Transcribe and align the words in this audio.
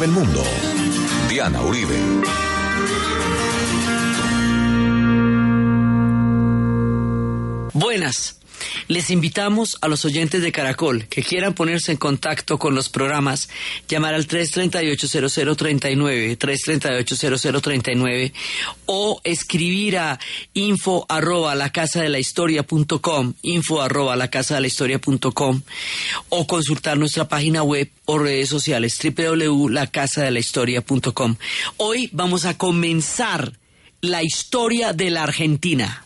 del 0.00 0.10
mundo. 0.12 0.42
Diana 1.28 1.60
Uribe. 1.60 1.94
Buenas. 7.74 8.39
Les 8.90 9.10
invitamos 9.10 9.78
a 9.82 9.86
los 9.86 10.04
oyentes 10.04 10.42
de 10.42 10.50
Caracol 10.50 11.06
que 11.06 11.22
quieran 11.22 11.54
ponerse 11.54 11.92
en 11.92 11.96
contacto 11.96 12.58
con 12.58 12.74
los 12.74 12.88
programas, 12.88 13.48
llamar 13.88 14.14
al 14.14 14.26
338-0039, 14.26 16.36
338-0039 16.36 18.32
o 18.86 19.20
escribir 19.22 19.96
a 19.96 20.18
info 20.54 21.06
arroba 21.08 21.54
la 21.54 21.70
casa 21.70 22.04
historia 22.18 22.64
punto 22.64 23.00
com, 23.00 23.32
info 23.42 23.80
arroba 23.80 24.16
la 24.16 24.26
casa 24.26 24.60
historia 24.60 25.00
punto 25.00 25.30
com, 25.30 25.62
o 26.28 26.48
consultar 26.48 26.98
nuestra 26.98 27.28
página 27.28 27.62
web 27.62 27.88
o 28.06 28.18
redes 28.18 28.48
sociales 28.48 28.98
www.lacasadelahistoria.com. 29.00 31.36
Hoy 31.76 32.08
vamos 32.10 32.44
a 32.44 32.58
comenzar 32.58 33.52
la 34.00 34.24
historia 34.24 34.92
de 34.92 35.10
la 35.10 35.22
Argentina. 35.22 36.04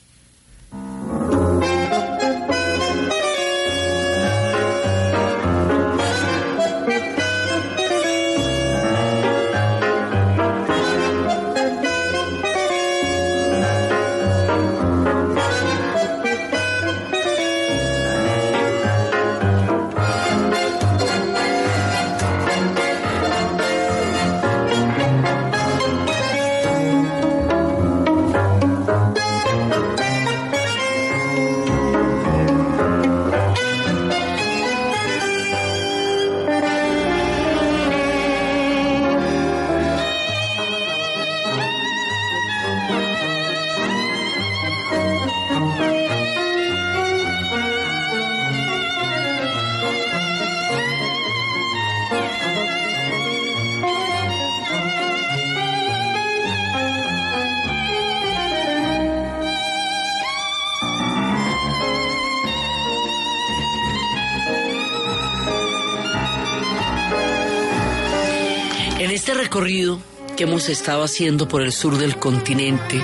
Recorrido 69.55 70.00
que 70.36 70.42
hemos 70.42 70.69
estado 70.69 71.05
haciendo 71.05 71.47
por 71.47 71.62
el 71.62 71.70
sur 71.70 71.97
del 71.97 72.16
continente, 72.16 73.00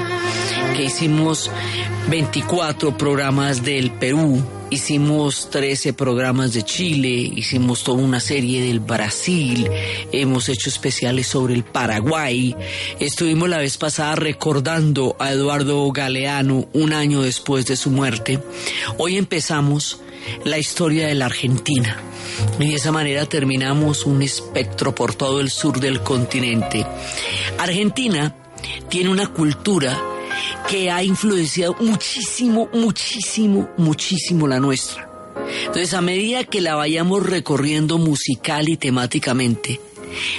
que 0.74 0.82
hicimos 0.82 1.48
24 2.08 2.98
programas 2.98 3.62
del 3.62 3.92
Perú, 3.92 4.42
hicimos 4.68 5.48
13 5.50 5.92
programas 5.92 6.52
de 6.52 6.64
Chile, 6.64 7.08
hicimos 7.08 7.84
toda 7.84 8.02
una 8.02 8.18
serie 8.18 8.62
del 8.62 8.80
Brasil, 8.80 9.70
hemos 10.10 10.48
hecho 10.48 10.70
especiales 10.70 11.28
sobre 11.28 11.54
el 11.54 11.62
Paraguay, 11.62 12.56
estuvimos 12.98 13.48
la 13.48 13.58
vez 13.58 13.78
pasada 13.78 14.16
recordando 14.16 15.14
a 15.20 15.30
Eduardo 15.30 15.88
Galeano 15.92 16.66
un 16.72 16.92
año 16.92 17.22
después 17.22 17.64
de 17.66 17.76
su 17.76 17.90
muerte. 17.90 18.40
Hoy 18.98 19.18
empezamos 19.18 20.00
la 20.44 20.58
historia 20.58 21.06
de 21.08 21.14
la 21.14 21.26
Argentina. 21.26 21.96
Y 22.58 22.68
de 22.68 22.74
esa 22.74 22.92
manera 22.92 23.26
terminamos 23.26 24.06
un 24.06 24.22
espectro 24.22 24.94
por 24.94 25.14
todo 25.14 25.40
el 25.40 25.50
sur 25.50 25.80
del 25.80 26.00
continente. 26.02 26.86
Argentina 27.58 28.34
tiene 28.88 29.10
una 29.10 29.28
cultura 29.28 30.00
que 30.68 30.90
ha 30.90 31.02
influenciado 31.02 31.76
muchísimo, 31.80 32.68
muchísimo, 32.72 33.68
muchísimo 33.76 34.46
la 34.46 34.60
nuestra. 34.60 35.08
Entonces, 35.60 35.94
a 35.94 36.00
medida 36.00 36.44
que 36.44 36.60
la 36.60 36.76
vayamos 36.76 37.24
recorriendo 37.26 37.98
musical 37.98 38.68
y 38.68 38.76
temáticamente, 38.76 39.80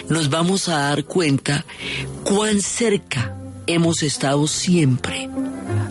nos 0.09 0.29
vamos 0.29 0.69
a 0.69 0.79
dar 0.79 1.05
cuenta 1.05 1.65
cuán 2.23 2.61
cerca 2.61 3.37
hemos 3.67 4.03
estado 4.03 4.47
siempre 4.47 5.29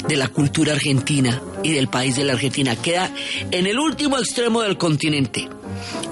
de 0.09 0.17
la 0.17 0.29
cultura 0.29 0.73
argentina 0.73 1.41
y 1.63 1.73
del 1.73 1.89
país 1.89 2.17
de 2.17 2.25
la 2.25 2.35
Argentina. 2.35 2.77
Queda 2.77 3.11
en 3.51 3.67
el 3.67 3.79
último 3.79 4.19
extremo 4.19 4.63
del 4.63 4.77
continente. 4.77 5.49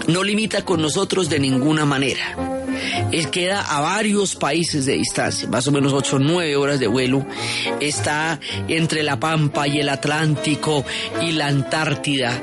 No 0.06 0.22
limita 0.22 0.64
con 0.64 0.80
nosotros 0.80 1.28
de 1.28 1.38
ninguna 1.38 1.84
manera. 1.84 2.36
Él 3.12 3.30
queda 3.30 3.60
a 3.60 3.80
varios 3.80 4.36
países 4.36 4.86
de 4.86 4.94
distancia, 4.94 5.48
más 5.48 5.66
o 5.66 5.72
menos 5.72 5.92
8 5.92 6.16
o 6.16 6.18
9 6.18 6.56
horas 6.56 6.80
de 6.80 6.86
vuelo. 6.86 7.26
Está 7.80 8.40
entre 8.68 9.02
la 9.02 9.18
Pampa 9.18 9.66
y 9.66 9.80
el 9.80 9.88
Atlántico 9.88 10.84
y 11.20 11.32
la 11.32 11.48
Antártida. 11.48 12.40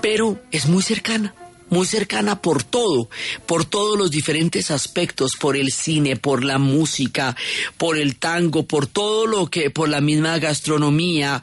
Pero 0.00 0.40
es 0.50 0.68
muy 0.68 0.82
cercana 0.82 1.34
muy 1.72 1.86
cercana 1.86 2.42
por 2.42 2.62
todo, 2.62 3.08
por 3.46 3.64
todos 3.64 3.98
los 3.98 4.10
diferentes 4.10 4.70
aspectos, 4.70 5.32
por 5.40 5.56
el 5.56 5.72
cine, 5.72 6.16
por 6.16 6.44
la 6.44 6.58
música, 6.58 7.34
por 7.78 7.96
el 7.96 8.16
tango, 8.16 8.64
por 8.64 8.86
todo 8.86 9.26
lo 9.26 9.46
que, 9.46 9.70
por 9.70 9.88
la 9.88 10.02
misma 10.02 10.38
gastronomía, 10.38 11.42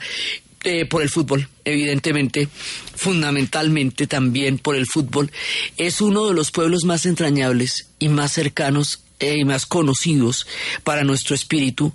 eh, 0.64 0.86
por 0.86 1.02
el 1.02 1.10
fútbol, 1.10 1.50
evidentemente, 1.66 2.48
fundamentalmente 2.96 4.06
también 4.06 4.60
por 4.60 4.76
el 4.76 4.86
fútbol, 4.86 5.32
es 5.78 6.00
uno 6.00 6.28
de 6.28 6.36
los 6.36 6.52
pueblos 6.52 6.84
más 6.86 7.08
entrañables 7.08 7.88
y 7.98 8.10
más 8.10 8.32
cercanos 8.32 9.02
eh, 9.20 9.38
y 9.40 9.46
más 9.46 9.66
conocidos 9.66 10.46
para 10.84 11.04
nuestro 11.04 11.34
espíritu, 11.34 11.92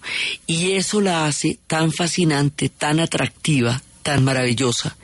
y 0.49 0.73
eso 0.73 1.01
la 1.01 1.27
hace 1.27 1.61
tan 1.69 1.93
fascinante, 1.93 2.69
tan 2.69 2.99
atractiva, 2.99 3.81
tan 4.05 4.23
maravillosa 4.23 4.97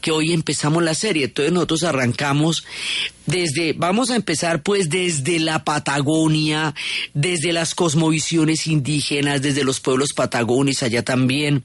que 0.00 0.10
hoy 0.10 0.32
empezamos 0.32 0.82
la 0.82 0.94
serie. 0.94 1.26
Entonces 1.26 1.52
nosotros 1.52 1.84
arrancamos 1.84 2.64
desde, 3.26 3.72
vamos 3.72 4.10
a 4.10 4.16
empezar 4.16 4.62
pues 4.62 4.88
desde 4.88 5.38
la 5.40 5.64
Patagonia, 5.64 6.74
desde 7.12 7.52
las 7.52 7.74
cosmovisiones 7.74 8.66
indígenas, 8.66 9.42
desde 9.42 9.64
los 9.64 9.80
pueblos 9.80 10.12
patagones, 10.12 10.82
allá 10.82 11.02
también 11.02 11.64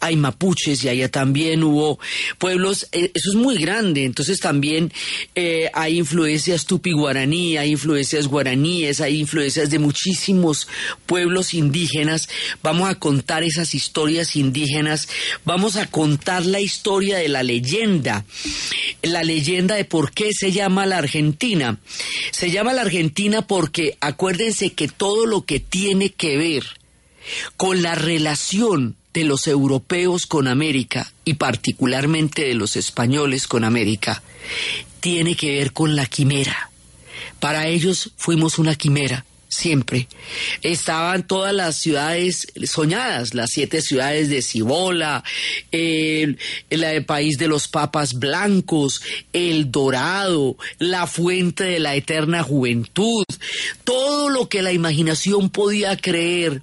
hay 0.00 0.16
mapuches 0.16 0.84
y 0.84 0.88
allá 0.88 1.10
también 1.10 1.64
hubo 1.64 1.98
pueblos, 2.38 2.88
eh, 2.92 3.10
eso 3.14 3.30
es 3.30 3.36
muy 3.36 3.58
grande, 3.58 4.04
entonces 4.04 4.38
también 4.38 4.92
eh, 5.34 5.70
hay 5.74 5.98
influencias 5.98 6.66
tupi-guaraní, 6.66 7.56
hay 7.56 7.72
influencias 7.72 8.28
guaraníes, 8.28 9.00
hay 9.00 9.20
influencias 9.20 9.70
de 9.70 9.78
muchísimos 9.78 10.68
pueblos 11.06 11.52
indígenas, 11.54 12.28
vamos 12.62 12.88
a 12.88 12.94
contar 12.94 13.42
esas 13.42 13.74
historias 13.74 14.36
indígenas, 14.36 15.08
vamos 15.44 15.76
a 15.76 15.86
contar 15.86 16.46
la 16.46 16.60
historia 16.60 17.18
de 17.18 17.28
la 17.28 17.42
leyenda, 17.42 18.24
la 19.02 19.24
leyenda 19.24 19.74
de 19.74 19.84
por 19.84 20.12
qué 20.12 20.30
se 20.32 20.52
llama 20.52 20.75
la 20.84 20.98
Argentina. 20.98 21.78
Se 22.32 22.50
llama 22.50 22.74
la 22.74 22.82
Argentina 22.82 23.46
porque 23.46 23.96
acuérdense 24.00 24.74
que 24.74 24.88
todo 24.88 25.24
lo 25.24 25.46
que 25.46 25.60
tiene 25.60 26.10
que 26.10 26.36
ver 26.36 26.64
con 27.56 27.80
la 27.80 27.94
relación 27.94 28.96
de 29.14 29.24
los 29.24 29.46
europeos 29.46 30.26
con 30.26 30.46
América 30.48 31.10
y 31.24 31.34
particularmente 31.34 32.42
de 32.42 32.54
los 32.54 32.76
españoles 32.76 33.46
con 33.46 33.64
América 33.64 34.22
tiene 35.00 35.36
que 35.36 35.52
ver 35.52 35.72
con 35.72 35.96
la 35.96 36.04
quimera. 36.04 36.70
Para 37.40 37.66
ellos 37.68 38.10
fuimos 38.16 38.58
una 38.58 38.74
quimera 38.74 39.24
siempre. 39.48 40.08
Estaban 40.62 41.26
todas 41.26 41.54
las 41.54 41.76
ciudades 41.76 42.46
soñadas, 42.64 43.34
las 43.34 43.50
siete 43.50 43.80
ciudades 43.80 44.28
de 44.28 44.42
Cibola, 44.42 45.24
el, 45.70 46.38
el, 46.70 47.04
país 47.04 47.38
de 47.38 47.48
los 47.48 47.68
papas 47.68 48.18
blancos, 48.18 49.02
el 49.32 49.70
dorado, 49.70 50.56
la 50.78 51.06
fuente 51.06 51.64
de 51.64 51.78
la 51.78 51.94
eterna 51.94 52.42
juventud, 52.42 53.24
todo 53.84 54.28
lo 54.28 54.48
que 54.48 54.62
la 54.62 54.72
imaginación 54.72 55.50
podía 55.50 55.96
creer 55.96 56.62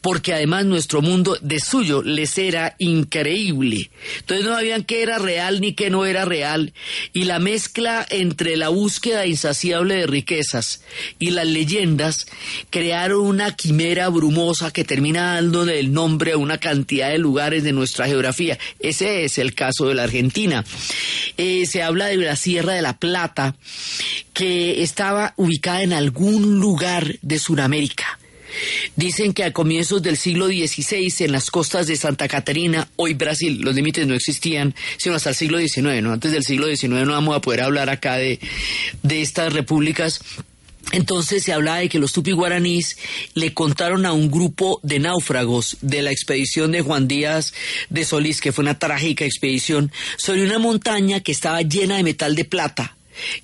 porque 0.00 0.34
además 0.34 0.64
nuestro 0.64 1.02
mundo 1.02 1.36
de 1.40 1.60
suyo 1.60 2.02
les 2.02 2.38
era 2.38 2.74
increíble. 2.78 3.90
Entonces 4.20 4.46
no 4.46 4.54
sabían 4.54 4.84
qué 4.84 5.02
era 5.02 5.18
real 5.18 5.60
ni 5.60 5.74
qué 5.74 5.90
no 5.90 6.06
era 6.06 6.24
real, 6.24 6.72
y 7.12 7.24
la 7.24 7.38
mezcla 7.38 8.06
entre 8.10 8.56
la 8.56 8.68
búsqueda 8.68 9.26
insaciable 9.26 9.96
de 9.96 10.06
riquezas 10.06 10.82
y 11.18 11.30
las 11.30 11.46
leyendas 11.46 12.26
crearon 12.70 13.26
una 13.26 13.54
quimera 13.54 14.08
brumosa 14.08 14.72
que 14.72 14.84
termina 14.84 15.34
dando 15.34 15.68
el 15.68 15.92
nombre 15.92 16.32
a 16.32 16.36
una 16.36 16.58
cantidad 16.58 17.10
de 17.10 17.18
lugares 17.18 17.64
de 17.64 17.72
nuestra 17.72 18.06
geografía. 18.06 18.58
Ese 18.80 19.24
es 19.24 19.38
el 19.38 19.54
caso 19.54 19.86
de 19.86 19.94
la 19.94 20.04
Argentina. 20.04 20.64
Eh, 21.36 21.66
se 21.66 21.82
habla 21.82 22.06
de 22.06 22.16
la 22.16 22.36
Sierra 22.36 22.74
de 22.74 22.82
la 22.82 22.98
Plata, 22.98 23.56
que 24.32 24.82
estaba 24.82 25.34
ubicada 25.36 25.82
en 25.82 25.92
algún 25.92 26.58
lugar 26.58 27.16
de 27.22 27.38
Sudamérica. 27.38 28.18
Dicen 28.96 29.32
que 29.32 29.44
a 29.44 29.52
comienzos 29.52 30.02
del 30.02 30.16
siglo 30.16 30.46
XVI, 30.46 31.12
en 31.24 31.32
las 31.32 31.50
costas 31.50 31.86
de 31.86 31.96
Santa 31.96 32.28
Catarina, 32.28 32.88
hoy 32.96 33.14
Brasil, 33.14 33.60
los 33.60 33.74
límites 33.74 34.06
no 34.06 34.14
existían, 34.14 34.74
sino 34.96 35.14
hasta 35.14 35.30
el 35.30 35.36
siglo 35.36 35.58
XIX, 35.58 36.02
¿no? 36.02 36.12
Antes 36.12 36.32
del 36.32 36.44
siglo 36.44 36.66
XIX 36.66 37.06
no 37.06 37.12
vamos 37.12 37.36
a 37.36 37.40
poder 37.40 37.62
hablar 37.62 37.90
acá 37.90 38.16
de, 38.16 38.38
de 39.02 39.22
estas 39.22 39.52
repúblicas. 39.52 40.20
Entonces 40.92 41.42
se 41.42 41.52
hablaba 41.52 41.78
de 41.78 41.88
que 41.88 41.98
los 41.98 42.12
tupi 42.12 42.32
guaraníes 42.32 42.96
le 43.34 43.52
contaron 43.52 44.06
a 44.06 44.12
un 44.12 44.30
grupo 44.30 44.80
de 44.82 44.98
náufragos 44.98 45.76
de 45.82 46.00
la 46.00 46.10
expedición 46.10 46.72
de 46.72 46.80
Juan 46.80 47.06
Díaz 47.06 47.52
de 47.90 48.04
Solís, 48.04 48.40
que 48.40 48.52
fue 48.52 48.62
una 48.62 48.78
trágica 48.78 49.26
expedición, 49.26 49.92
sobre 50.16 50.44
una 50.44 50.58
montaña 50.58 51.20
que 51.20 51.32
estaba 51.32 51.60
llena 51.60 51.98
de 51.98 52.04
metal 52.04 52.34
de 52.34 52.46
plata 52.46 52.96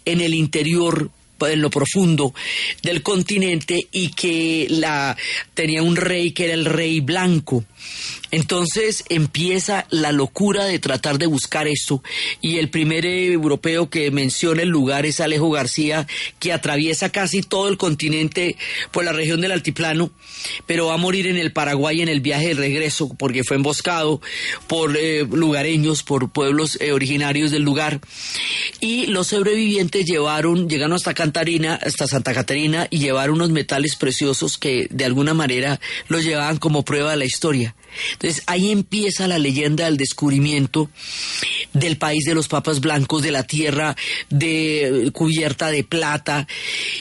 en 0.04 0.20
el 0.20 0.32
interior 0.32 1.10
en 1.46 1.60
lo 1.60 1.70
profundo 1.70 2.34
del 2.82 3.02
continente 3.02 3.88
y 3.92 4.08
que 4.10 4.66
la 4.70 5.16
tenía 5.54 5.82
un 5.82 5.96
rey 5.96 6.32
que 6.32 6.44
era 6.44 6.54
el 6.54 6.64
rey 6.64 7.00
blanco 7.00 7.64
entonces 8.34 9.04
empieza 9.10 9.86
la 9.90 10.10
locura 10.10 10.64
de 10.64 10.80
tratar 10.80 11.18
de 11.18 11.26
buscar 11.26 11.68
esto 11.68 12.02
y 12.40 12.58
el 12.58 12.68
primer 12.68 13.06
europeo 13.06 13.88
que 13.88 14.10
menciona 14.10 14.62
el 14.62 14.70
lugar 14.70 15.06
es 15.06 15.20
Alejo 15.20 15.50
García, 15.50 16.08
que 16.40 16.52
atraviesa 16.52 17.10
casi 17.10 17.42
todo 17.42 17.68
el 17.68 17.76
continente 17.76 18.56
por 18.90 19.04
la 19.04 19.12
región 19.12 19.40
del 19.40 19.52
altiplano, 19.52 20.10
pero 20.66 20.86
va 20.86 20.94
a 20.94 20.96
morir 20.96 21.28
en 21.28 21.36
el 21.36 21.52
Paraguay 21.52 22.02
en 22.02 22.08
el 22.08 22.20
viaje 22.20 22.48
de 22.48 22.54
regreso 22.54 23.08
porque 23.16 23.44
fue 23.44 23.56
emboscado 23.56 24.20
por 24.66 24.96
eh, 24.96 25.24
lugareños, 25.30 26.02
por 26.02 26.32
pueblos 26.32 26.76
eh, 26.80 26.90
originarios 26.90 27.52
del 27.52 27.62
lugar. 27.62 28.00
Y 28.80 29.06
los 29.06 29.28
sobrevivientes 29.28 30.06
llevaron, 30.06 30.68
llegaron 30.68 30.94
hasta 30.96 31.14
Cantarina, 31.14 31.76
hasta 31.76 32.08
Santa 32.08 32.34
Catarina 32.34 32.88
y 32.90 32.98
llevaron 32.98 33.36
unos 33.36 33.50
metales 33.50 33.94
preciosos 33.94 34.58
que 34.58 34.88
de 34.90 35.04
alguna 35.04 35.34
manera 35.34 35.78
los 36.08 36.24
llevaban 36.24 36.56
como 36.56 36.84
prueba 36.84 37.12
de 37.12 37.18
la 37.18 37.26
historia. 37.26 37.76
Entonces 38.24 38.42
ahí 38.46 38.70
empieza 38.70 39.28
la 39.28 39.38
leyenda 39.38 39.84
del 39.84 39.98
descubrimiento 39.98 40.88
del 41.74 41.98
país 41.98 42.24
de 42.24 42.34
los 42.34 42.48
papas 42.48 42.80
blancos, 42.80 43.22
de 43.22 43.30
la 43.30 43.42
tierra 43.42 43.96
de, 44.30 45.10
cubierta 45.12 45.70
de 45.70 45.84
plata. 45.84 46.48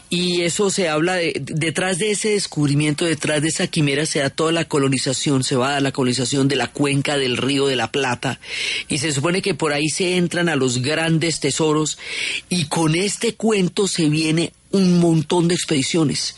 Y 0.09 0.41
eso 0.41 0.69
se 0.69 0.89
habla 0.89 1.15
de, 1.15 1.33
detrás 1.39 1.97
de 1.97 2.11
ese 2.11 2.31
descubrimiento, 2.31 3.05
detrás 3.05 3.41
de 3.41 3.47
esa 3.47 3.67
quimera 3.67 4.05
se 4.05 4.19
da 4.19 4.31
toda 4.31 4.51
la 4.51 4.65
colonización, 4.65 5.45
se 5.45 5.55
va 5.55 5.69
a 5.69 5.71
dar 5.73 5.81
la 5.81 5.93
colonización 5.93 6.49
de 6.49 6.57
la 6.57 6.67
cuenca 6.67 7.15
del 7.17 7.37
río 7.37 7.67
de 7.67 7.77
la 7.77 7.89
Plata. 7.89 8.41
Y 8.89 8.97
se 8.97 9.13
supone 9.13 9.41
que 9.41 9.53
por 9.53 9.71
ahí 9.71 9.87
se 9.87 10.17
entran 10.17 10.49
a 10.49 10.57
los 10.57 10.81
grandes 10.81 11.39
tesoros 11.39 11.97
y 12.49 12.65
con 12.65 12.95
este 12.95 13.35
cuento 13.35 13.87
se 13.87 14.09
viene 14.09 14.51
un 14.73 14.99
montón 14.99 15.47
de 15.47 15.55
expediciones. 15.55 16.35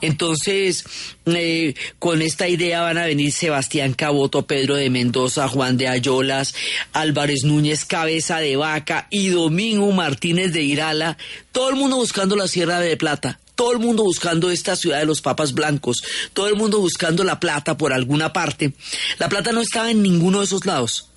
Entonces, 0.00 0.84
eh, 1.24 1.74
con 1.98 2.22
esta 2.22 2.46
idea 2.46 2.82
van 2.82 2.98
a 2.98 3.06
venir 3.06 3.32
Sebastián 3.32 3.94
Caboto, 3.94 4.46
Pedro 4.46 4.76
de 4.76 4.90
Mendoza, 4.90 5.48
Juan 5.48 5.76
de 5.76 5.88
Ayolas, 5.88 6.54
Álvarez 6.92 7.42
Núñez, 7.44 7.86
Cabeza 7.86 8.38
de 8.38 8.56
Vaca 8.56 9.08
y 9.10 9.28
Domingo 9.28 9.90
Martínez 9.92 10.52
de 10.52 10.62
Irala, 10.62 11.16
todo 11.52 11.70
el 11.70 11.76
mundo 11.76 11.96
buscando 11.96 12.36
la 12.36 12.46
Sierra 12.46 12.78
de 12.80 12.96
Plata. 12.96 13.40
Todo 13.54 13.72
el 13.72 13.78
mundo 13.78 14.04
buscando 14.04 14.50
esta 14.50 14.74
ciudad 14.74 15.00
de 15.00 15.04
los 15.04 15.20
papas 15.20 15.52
blancos, 15.52 16.02
todo 16.32 16.48
el 16.48 16.54
mundo 16.54 16.80
buscando 16.80 17.24
la 17.24 17.40
plata 17.40 17.76
por 17.76 17.92
alguna 17.92 18.32
parte. 18.32 18.72
La 19.18 19.28
plata 19.28 19.52
no 19.52 19.60
estaba 19.60 19.90
en 19.90 20.00
ninguno 20.00 20.38
de 20.38 20.46
esos 20.46 20.64
lados. 20.64 21.10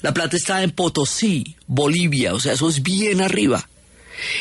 La 0.00 0.14
plata 0.14 0.36
estaba 0.36 0.62
en 0.62 0.70
Potosí, 0.70 1.56
Bolivia, 1.66 2.32
o 2.32 2.40
sea, 2.40 2.54
eso 2.54 2.70
es 2.70 2.82
bien 2.82 3.20
arriba. 3.20 3.68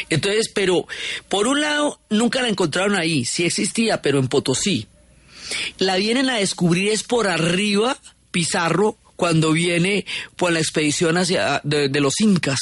Entonces, 0.10 0.50
pero 0.54 0.88
por 1.28 1.48
un 1.48 1.62
lado, 1.62 2.00
nunca 2.10 2.42
la 2.42 2.50
encontraron 2.50 2.96
ahí, 2.96 3.26
sí 3.26 3.46
existía, 3.46 4.02
pero 4.02 4.20
en 4.20 4.28
Potosí. 4.28 4.88
La 5.78 5.96
vienen 5.96 6.30
a 6.30 6.38
descubrir 6.38 6.90
es 6.90 7.04
por 7.04 7.28
arriba, 7.28 7.98
Pizarro, 8.32 8.98
cuando 9.20 9.52
viene 9.52 10.06
por 10.38 10.54
la 10.54 10.60
expedición 10.60 11.18
hacia, 11.18 11.60
de, 11.66 11.90
de, 11.90 12.00
los 12.00 12.22
incas 12.22 12.58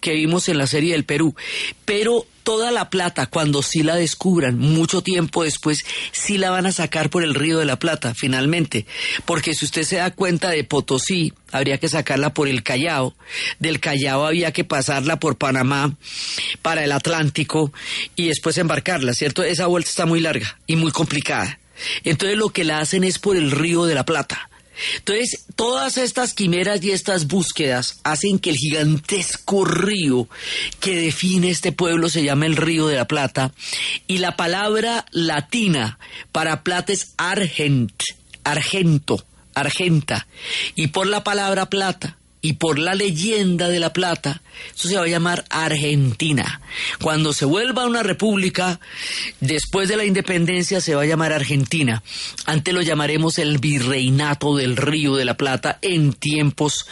que 0.00 0.14
vimos 0.14 0.48
en 0.48 0.56
la 0.56 0.66
serie 0.66 0.92
del 0.92 1.04
Perú. 1.04 1.36
Pero 1.84 2.26
toda 2.44 2.70
la 2.70 2.88
plata, 2.88 3.26
cuando 3.26 3.62
sí 3.62 3.82
la 3.82 3.94
descubran, 3.94 4.58
mucho 4.58 5.02
tiempo 5.02 5.44
después, 5.44 5.84
sí 6.12 6.38
la 6.38 6.48
van 6.48 6.64
a 6.64 6.72
sacar 6.72 7.10
por 7.10 7.24
el 7.24 7.34
río 7.34 7.58
de 7.58 7.66
la 7.66 7.78
Plata, 7.78 8.14
finalmente. 8.14 8.86
Porque 9.26 9.52
si 9.52 9.66
usted 9.66 9.82
se 9.82 9.96
da 9.96 10.10
cuenta 10.10 10.48
de 10.48 10.64
Potosí, 10.64 11.34
habría 11.52 11.76
que 11.76 11.90
sacarla 11.90 12.32
por 12.32 12.48
el 12.48 12.62
Callao. 12.62 13.14
Del 13.58 13.78
Callao 13.78 14.24
había 14.24 14.50
que 14.50 14.64
pasarla 14.64 15.20
por 15.20 15.36
Panamá 15.36 15.94
para 16.62 16.84
el 16.84 16.92
Atlántico 16.92 17.70
y 18.16 18.28
después 18.28 18.56
embarcarla, 18.56 19.12
¿cierto? 19.12 19.42
Esa 19.42 19.66
vuelta 19.66 19.90
está 19.90 20.06
muy 20.06 20.20
larga 20.20 20.58
y 20.66 20.76
muy 20.76 20.90
complicada. 20.90 21.58
Entonces 22.02 22.38
lo 22.38 22.48
que 22.48 22.64
la 22.64 22.78
hacen 22.78 23.04
es 23.04 23.18
por 23.18 23.36
el 23.36 23.50
río 23.50 23.84
de 23.84 23.94
la 23.94 24.06
Plata. 24.06 24.48
Entonces, 24.98 25.46
todas 25.56 25.98
estas 25.98 26.34
quimeras 26.34 26.82
y 26.82 26.92
estas 26.92 27.26
búsquedas 27.26 28.00
hacen 28.04 28.38
que 28.38 28.50
el 28.50 28.56
gigantesco 28.56 29.64
río 29.64 30.28
que 30.80 30.96
define 30.96 31.50
este 31.50 31.72
pueblo 31.72 32.08
se 32.08 32.22
llame 32.22 32.46
el 32.46 32.56
Río 32.56 32.86
de 32.86 32.96
la 32.96 33.06
Plata 33.06 33.52
y 34.06 34.18
la 34.18 34.36
palabra 34.36 35.06
latina 35.10 35.98
para 36.32 36.62
plata 36.62 36.92
es 36.92 37.14
argent, 37.16 37.92
argento, 38.44 39.24
argenta. 39.54 40.26
Y 40.74 40.88
por 40.88 41.06
la 41.06 41.24
palabra 41.24 41.66
plata 41.66 42.16
y 42.40 42.54
por 42.54 42.78
la 42.78 42.94
leyenda 42.94 43.68
de 43.68 43.80
la 43.80 43.92
plata, 43.92 44.42
eso 44.74 44.88
se 44.88 44.96
va 44.96 45.04
a 45.04 45.08
llamar 45.08 45.44
Argentina. 45.50 46.60
Cuando 47.00 47.32
se 47.32 47.44
vuelva 47.44 47.86
una 47.86 48.02
república, 48.02 48.80
después 49.40 49.88
de 49.88 49.96
la 49.96 50.04
independencia 50.04 50.80
se 50.80 50.94
va 50.94 51.02
a 51.02 51.06
llamar 51.06 51.32
Argentina. 51.32 52.02
Antes 52.46 52.74
lo 52.74 52.82
llamaremos 52.82 53.38
el 53.38 53.58
virreinato 53.58 54.56
del 54.56 54.76
Río 54.76 55.16
de 55.16 55.24
la 55.24 55.36
Plata 55.36 55.78
en 55.82 56.12
tiempos 56.12 56.86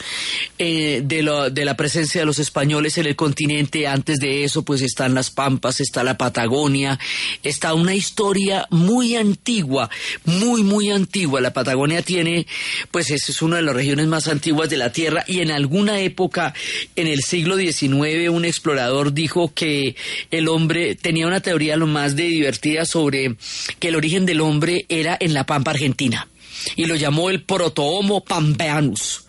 eh, 0.58 1.02
de, 1.04 1.50
de 1.52 1.64
la 1.64 1.76
presencia 1.76 2.20
de 2.20 2.26
los 2.26 2.38
españoles 2.38 2.98
en 2.98 3.06
el 3.06 3.16
continente. 3.16 3.86
Antes 3.86 4.18
de 4.18 4.44
eso, 4.44 4.62
pues 4.62 4.82
están 4.82 5.14
las 5.14 5.30
Pampas, 5.30 5.80
está 5.80 6.02
la 6.04 6.16
Patagonia, 6.16 6.98
está 7.42 7.74
una 7.74 7.94
historia 7.94 8.66
muy 8.70 9.16
antigua, 9.16 9.90
muy, 10.24 10.62
muy 10.62 10.90
antigua. 10.90 11.40
La 11.40 11.52
Patagonia 11.52 12.02
tiene, 12.02 12.46
pues 12.90 13.10
es 13.10 13.42
una 13.42 13.56
de 13.56 13.62
las 13.62 13.74
regiones 13.74 14.06
más 14.06 14.28
antiguas 14.28 14.70
de 14.70 14.76
la 14.76 14.92
Tierra 14.92 15.24
y 15.26 15.40
en 15.40 15.50
alguna 15.50 16.00
época, 16.00 16.54
en 16.94 17.06
el 17.06 17.20
siglo 17.20 17.55
XIX, 17.56 18.30
un 18.30 18.44
explorador 18.44 19.12
dijo 19.12 19.52
que 19.54 19.96
el 20.30 20.48
hombre 20.48 20.94
tenía 20.94 21.26
una 21.26 21.40
teoría 21.40 21.76
lo 21.76 21.86
más 21.86 22.16
de 22.16 22.24
divertida 22.24 22.84
sobre 22.84 23.36
que 23.78 23.88
el 23.88 23.96
origen 23.96 24.26
del 24.26 24.40
hombre 24.40 24.86
era 24.88 25.16
en 25.18 25.34
la 25.34 25.44
pampa 25.44 25.72
argentina. 25.72 26.28
Y 26.74 26.86
lo 26.86 26.96
llamó 26.96 27.30
el 27.30 27.42
proto-homo 27.42 28.24
pampeanus 28.24 29.25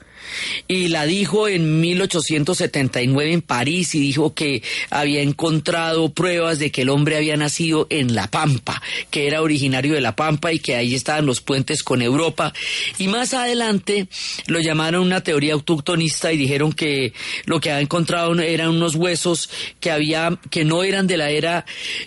y 0.68 0.88
la 0.90 1.06
dijo 1.06 1.48
en 1.48 1.80
1879 1.80 3.34
en 3.34 3.42
París 3.42 3.96
y 3.96 4.00
dijo 4.00 4.34
que 4.34 4.62
había 4.90 5.22
encontrado 5.22 6.10
pruebas 6.10 6.60
de 6.60 6.72
que 6.72 6.82
el 6.82 6.90
hombre 6.90 7.18
había 7.18 7.38
nacido 7.38 7.88
en 7.90 8.16
La 8.16 8.28
Pampa, 8.28 8.82
que 9.10 9.28
era 9.28 9.42
originario 9.42 9.94
de 9.94 10.02
La 10.02 10.16
Pampa 10.16 10.54
y 10.54 10.60
que 10.60 10.76
ahí 10.76 10.96
estaban 10.96 11.26
los 11.26 11.42
puentes 11.42 11.84
con 11.84 12.02
Europa. 12.02 12.54
Y 12.98 13.08
más 13.08 13.34
adelante 13.34 14.08
lo 14.48 14.60
llamaron 14.60 15.04
una 15.04 15.22
teoría 15.22 15.54
autoctonista 15.54 16.32
y 16.32 16.38
dijeron 16.38 16.74
que 16.74 17.14
lo 17.46 17.60
que 17.60 17.72
había 17.72 17.82
encontrado 17.82 18.34
eran 18.40 18.70
unos 18.70 18.96
huesos 18.96 19.50
que 19.80 19.92
había 19.92 20.38
que 20.50 20.66
no 20.66 20.84
eran 20.84 21.08
de 21.08 21.18
la 21.18 21.30
era 21.30 21.66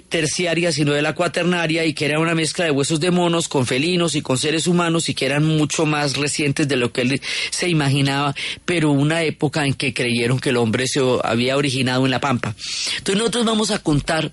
terciaria 0.08 0.72
sino 0.72 0.92
de 0.92 1.02
la 1.02 1.14
cuaternaria 1.14 1.84
y 1.84 1.94
que 1.94 2.06
era 2.06 2.18
una 2.18 2.34
mezcla 2.34 2.64
de 2.64 2.70
huesos 2.70 3.00
de 3.00 3.10
monos 3.10 3.48
con 3.48 3.66
felinos 3.66 4.14
y 4.14 4.22
con 4.22 4.38
seres 4.38 4.66
humanos 4.66 5.08
y 5.08 5.14
que 5.14 5.26
eran 5.26 5.44
mucho 5.44 5.86
más 5.86 6.16
recientes 6.16 6.68
de 6.68 6.76
lo 6.76 6.92
que 6.92 7.02
él 7.02 7.20
se 7.50 7.68
imaginaba 7.68 8.19
pero 8.64 8.90
una 8.90 9.22
época 9.22 9.66
en 9.66 9.74
que 9.74 9.94
creyeron 9.94 10.38
que 10.38 10.50
el 10.50 10.56
hombre 10.56 10.86
se 10.86 11.00
había 11.24 11.56
originado 11.56 12.04
en 12.04 12.10
la 12.10 12.20
Pampa. 12.20 12.54
Entonces 12.98 13.16
nosotros 13.16 13.44
vamos 13.44 13.70
a 13.70 13.78
contar 13.78 14.32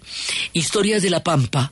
historias 0.53 1.01
de 1.01 1.09
la 1.09 1.23
Pampa, 1.23 1.71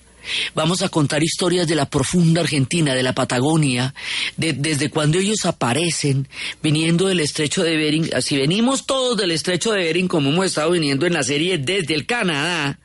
Vamos 0.54 0.82
a 0.82 0.90
contar 0.90 1.24
historias 1.24 1.68
de 1.68 1.76
la 1.76 1.90
profunda 1.90 2.42
Argentina, 2.42 2.94
de 2.94 3.04
la 3.04 3.14
Patagonia, 3.14 3.94
desde 4.38 4.90
cuando 4.90 5.20
ellos 5.20 5.46
aparecen 5.46 6.28
viniendo 6.62 7.08
del 7.08 7.20
estrecho 7.20 7.64
de 7.64 7.78
Bering. 7.78 8.10
Si 8.22 8.38
venimos 8.38 8.86
todos 8.86 9.18
del 9.18 9.32
estrecho 9.32 9.72
de 9.72 9.84
Bering, 9.84 10.08
como 10.08 10.30
hemos 10.30 10.48
estado 10.48 10.72
viniendo 10.72 11.06
en 11.06 11.14
la 11.14 11.24
serie 11.24 11.58
desde 11.58 11.94
el 11.94 12.06
Canadá, 12.06 12.80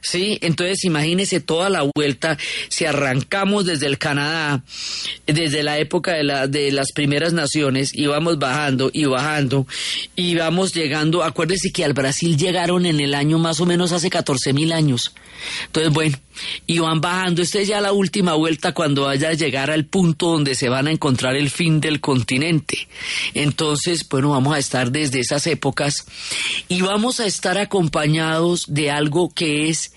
¿sí? 0.00 0.38
Entonces 0.42 0.84
imagínese 0.84 1.40
toda 1.40 1.68
la 1.68 1.88
vuelta, 1.94 2.38
si 2.68 2.84
arrancamos 2.84 3.66
desde 3.66 3.86
el 3.86 3.98
Canadá, 3.98 4.62
desde 5.26 5.62
la 5.62 5.78
época 5.78 6.14
de, 6.14 6.24
la, 6.24 6.46
de 6.46 6.72
las 6.72 6.92
primeras 6.92 7.32
naciones, 7.32 7.90
y 7.94 8.06
vamos 8.06 8.38
bajando 8.38 8.90
y 8.92 9.04
bajando, 9.04 9.66
y 10.16 10.34
vamos 10.34 10.74
llegando, 10.74 11.22
acuérdese 11.22 11.70
que 11.72 11.84
al 11.84 11.92
Brasil 11.92 12.36
llegaron 12.36 12.86
en 12.86 13.00
el 13.00 13.14
año 13.14 13.38
más 13.38 13.60
o 13.60 13.66
menos 13.66 13.92
hace 13.92 14.10
14 14.10 14.52
mil 14.52 14.72
años. 14.72 15.14
Entonces, 15.66 15.92
bueno, 15.92 16.18
y 16.66 16.78
van 16.78 17.00
bajando, 17.00 17.42
esta 17.42 17.60
es 17.60 17.68
ya 17.68 17.80
la 17.80 17.92
última 17.92 18.34
vuelta 18.34 18.72
cuando 18.72 19.02
vaya 19.04 19.30
a 19.30 19.34
llegar 19.34 19.70
al 19.70 19.84
punto 19.84 20.30
donde 20.30 20.54
se 20.54 20.68
van 20.68 20.86
a 20.86 20.92
encontrar 20.92 21.36
el 21.36 21.50
fin 21.50 21.80
del 21.80 22.00
continente. 22.00 22.88
Entonces, 23.34 24.08
bueno, 24.08 24.30
vamos 24.30 24.54
a 24.54 24.58
estar 24.58 24.90
desde 24.90 25.20
esas 25.20 25.46
épocas 25.46 26.06
y 26.68 26.82
vamos 26.82 27.20
a 27.20 27.26
estar 27.26 27.58
acompañados 27.58 28.64
de 28.68 28.90
algo 28.90 29.30
que 29.30 29.68
es 29.68 29.92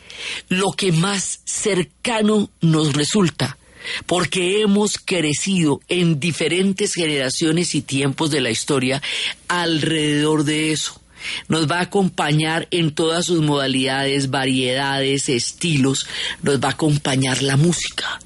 lo 0.49 0.71
que 0.71 0.91
más 0.91 1.41
cercano 1.45 2.49
nos 2.61 2.93
resulta, 2.93 3.57
porque 4.05 4.61
hemos 4.61 4.97
crecido 4.97 5.81
en 5.87 6.19
diferentes 6.19 6.93
generaciones 6.93 7.75
y 7.75 7.81
tiempos 7.81 8.31
de 8.31 8.41
la 8.41 8.51
historia 8.51 9.01
alrededor 9.47 10.43
de 10.43 10.71
eso. 10.71 11.00
Nos 11.47 11.69
va 11.69 11.79
a 11.79 11.83
acompañar 11.83 12.67
en 12.71 12.91
todas 12.91 13.25
sus 13.25 13.41
modalidades, 13.41 14.29
variedades, 14.29 15.29
estilos, 15.29 16.07
nos 16.41 16.59
va 16.59 16.69
a 16.69 16.71
acompañar 16.71 17.41
la 17.41 17.57
música. 17.57 18.19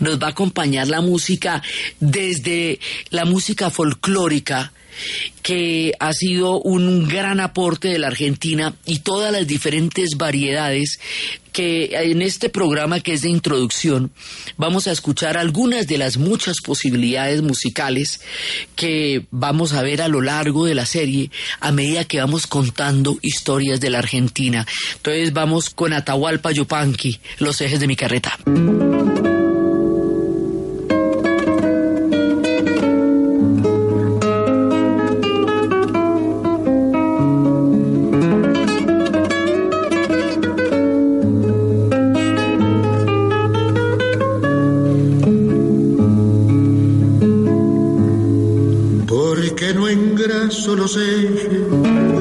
Nos 0.00 0.20
va 0.20 0.26
a 0.26 0.30
acompañar 0.30 0.88
la 0.88 1.00
música 1.00 1.62
desde 2.00 2.80
la 3.10 3.24
música 3.24 3.70
folclórica, 3.70 4.72
que 5.42 5.94
ha 5.98 6.12
sido 6.12 6.60
un 6.60 7.08
gran 7.08 7.40
aporte 7.40 7.88
de 7.88 7.98
la 7.98 8.08
Argentina 8.08 8.74
y 8.86 9.00
todas 9.00 9.32
las 9.32 9.46
diferentes 9.46 10.10
variedades 10.16 10.98
que 11.52 11.90
en 11.92 12.22
este 12.22 12.48
programa 12.48 13.00
que 13.00 13.12
es 13.12 13.22
de 13.22 13.28
introducción 13.28 14.10
vamos 14.56 14.86
a 14.86 14.92
escuchar 14.92 15.36
algunas 15.36 15.86
de 15.86 15.98
las 15.98 16.16
muchas 16.16 16.56
posibilidades 16.64 17.42
musicales 17.42 18.20
que 18.74 19.26
vamos 19.30 19.74
a 19.74 19.82
ver 19.82 20.02
a 20.02 20.08
lo 20.08 20.22
largo 20.22 20.64
de 20.64 20.74
la 20.74 20.86
serie 20.86 21.30
a 21.60 21.70
medida 21.72 22.04
que 22.04 22.20
vamos 22.20 22.46
contando 22.46 23.18
historias 23.22 23.80
de 23.80 23.90
la 23.90 23.98
Argentina. 23.98 24.66
Entonces 24.96 25.32
vamos 25.32 25.70
con 25.70 25.92
Atahualpa 25.92 26.52
Yupanqui, 26.52 27.20
los 27.38 27.60
ejes 27.60 27.80
de 27.80 27.86
mi 27.86 27.96
carreta. 27.96 28.38
Ejes 50.74 51.30
me 51.30 52.11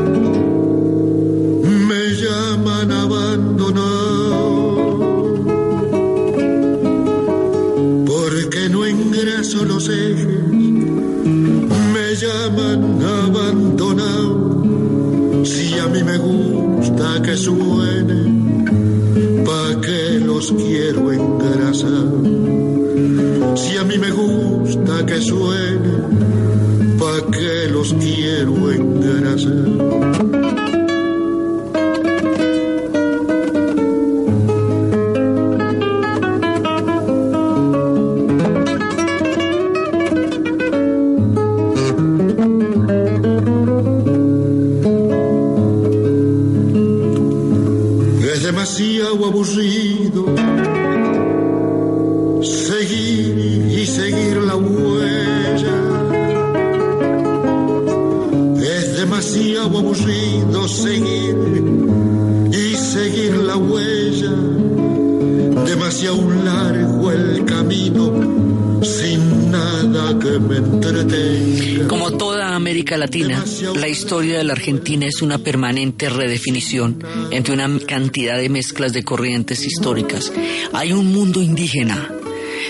Argentina 74.61 75.07
es 75.07 75.23
una 75.23 75.39
permanente 75.39 76.07
redefinición 76.07 77.03
entre 77.31 77.55
una 77.55 77.67
cantidad 77.79 78.37
de 78.37 78.47
mezclas 78.47 78.93
de 78.93 79.03
corrientes 79.03 79.65
históricas. 79.65 80.31
Hay 80.71 80.93
un 80.93 81.11
mundo 81.11 81.41
indígena 81.41 82.20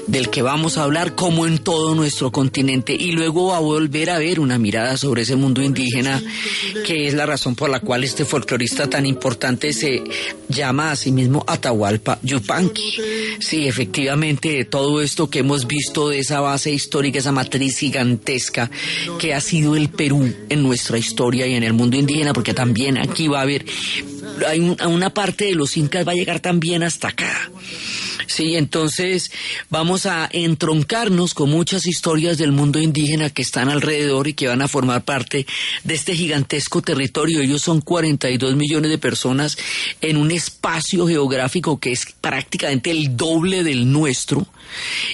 del 0.07 0.29
que 0.29 0.41
vamos 0.41 0.77
a 0.77 0.83
hablar 0.83 1.15
como 1.15 1.48
en 1.48 1.57
todo 1.57 1.95
nuestro 1.95 2.31
continente 2.31 2.93
y 2.93 3.12
luego 3.12 3.48
va 3.48 3.57
a 3.57 3.62
volver 3.62 4.10
a 4.10 4.19
ver 4.19 4.39
una 4.39 4.57
mirada 4.57 4.98
sobre 4.98 5.24
ese 5.24 5.36
mundo 5.36 5.62
indígena 5.62 6.21
que 6.86 7.07
es 7.07 7.13
la 7.13 7.25
razón 7.25 7.55
por 7.55 7.69
la 7.69 7.79
cual 7.79 8.03
este 8.03 8.25
folclorista 8.25 8.89
tan 8.89 9.05
importante 9.05 9.74
se 9.74 10.03
llama 10.50 10.91
a 10.91 10.95
sí 10.95 11.12
mismo 11.12 11.43
Atahualpa 11.48 12.19
Yupanqui. 12.24 12.98
Sí, 13.39 13.67
efectivamente, 13.67 14.65
todo 14.65 15.01
esto 15.01 15.29
que 15.29 15.39
hemos 15.39 15.67
visto 15.67 16.10
de 16.10 16.19
esa 16.19 16.39
base 16.39 16.71
histórica, 16.71 17.19
esa 17.19 17.31
matriz 17.31 17.77
gigantesca 17.77 18.69
que 19.19 19.33
ha 19.33 19.41
sido 19.41 19.75
el 19.75 19.89
Perú 19.89 20.33
en 20.50 20.63
nuestra 20.63 20.98
historia 20.98 21.48
y 21.48 21.53
en 21.53 21.63
el 21.63 21.74
mundo 21.74 21.98
indígena, 21.98 22.33
porque 22.33 22.53
también 22.53 22.98
aquí 22.98 23.27
va 23.27 23.39
a 23.39 23.43
haber, 23.43 23.65
una 24.88 25.13
parte 25.13 25.45
de 25.45 25.55
los 25.55 25.77
incas 25.77 26.07
va 26.07 26.12
a 26.12 26.15
llegar 26.15 26.39
también 26.39 26.83
hasta 26.83 27.10
acá. 27.10 27.51
Sí, 28.31 28.55
entonces 28.55 29.29
vamos 29.69 30.05
a 30.05 30.29
entroncarnos 30.31 31.33
con 31.33 31.50
muchas 31.50 31.85
historias 31.85 32.38
del 32.38 32.53
mundo 32.53 32.79
indígena 32.79 33.29
que 33.29 33.41
están 33.41 33.67
alrededor 33.67 34.29
y 34.29 34.33
que 34.33 34.47
van 34.47 34.61
a 34.61 34.69
formar 34.69 35.03
parte 35.03 35.45
de 35.83 35.93
este 35.93 36.15
gigantesco 36.15 36.81
territorio. 36.81 37.41
Ellos 37.41 37.61
son 37.61 37.81
42 37.81 38.55
millones 38.55 38.89
de 38.89 38.97
personas 38.97 39.57
en 40.00 40.15
un 40.15 40.31
espacio 40.31 41.07
geográfico 41.07 41.77
que 41.77 41.91
es 41.91 42.05
prácticamente 42.21 42.89
el 42.89 43.17
doble 43.17 43.65
del 43.65 43.91
nuestro 43.91 44.47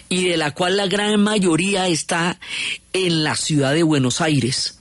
y 0.09 0.25
de 0.25 0.37
la 0.37 0.51
cual 0.51 0.77
la 0.77 0.85
gran 0.85 1.19
mayoría 1.19 1.87
está 1.87 2.39
en 2.93 3.23
la 3.23 3.35
ciudad 3.35 3.73
de 3.73 3.81
Buenos 3.81 4.21
Aires 4.21 4.75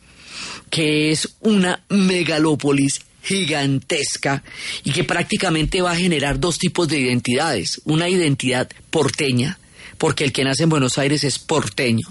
que 0.69 1.11
es 1.11 1.37
una 1.40 1.83
megalópolis 1.88 3.00
gigantesca 3.26 4.45
y 4.85 4.92
que 4.92 5.04
prácticamente 5.04 5.83
va 5.83 5.92
a 5.92 5.97
generar 5.97 6.38
dos 6.38 6.59
tipos 6.59 6.87
de 6.88 7.00
identidades. 7.00 7.80
Una 7.85 8.09
identidad 8.09 8.71
porteña, 8.90 9.59
porque 9.99 10.25
el 10.25 10.33
que 10.33 10.45
nace 10.45 10.62
en 10.62 10.68
Buenos 10.68 10.97
Aires 10.99 11.25
es 11.25 11.38
porteño, 11.38 12.06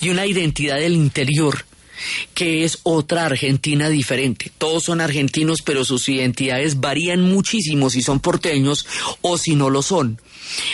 y 0.00 0.10
una 0.10 0.26
identidad 0.26 0.78
del 0.78 0.94
interior, 0.94 1.64
que 2.34 2.64
es 2.64 2.78
otra 2.82 3.26
Argentina 3.26 3.88
diferente. 3.88 4.52
Todos 4.58 4.84
son 4.84 5.00
argentinos, 5.00 5.60
pero 5.64 5.84
sus 5.84 6.08
identidades 6.08 6.80
varían 6.80 7.22
muchísimo 7.22 7.90
si 7.90 8.02
son 8.02 8.20
porteños 8.20 8.86
o 9.22 9.38
si 9.38 9.54
no 9.54 9.70
lo 9.70 9.82
son. 9.82 10.20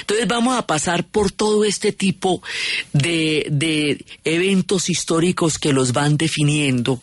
Entonces 0.00 0.26
vamos 0.26 0.56
a 0.56 0.66
pasar 0.66 1.04
por 1.04 1.30
todo 1.30 1.64
este 1.64 1.92
tipo 1.92 2.42
de, 2.92 3.46
de, 3.50 4.04
eventos 4.24 4.88
históricos 4.90 5.58
que 5.58 5.72
los 5.72 5.92
van 5.92 6.16
definiendo. 6.16 7.02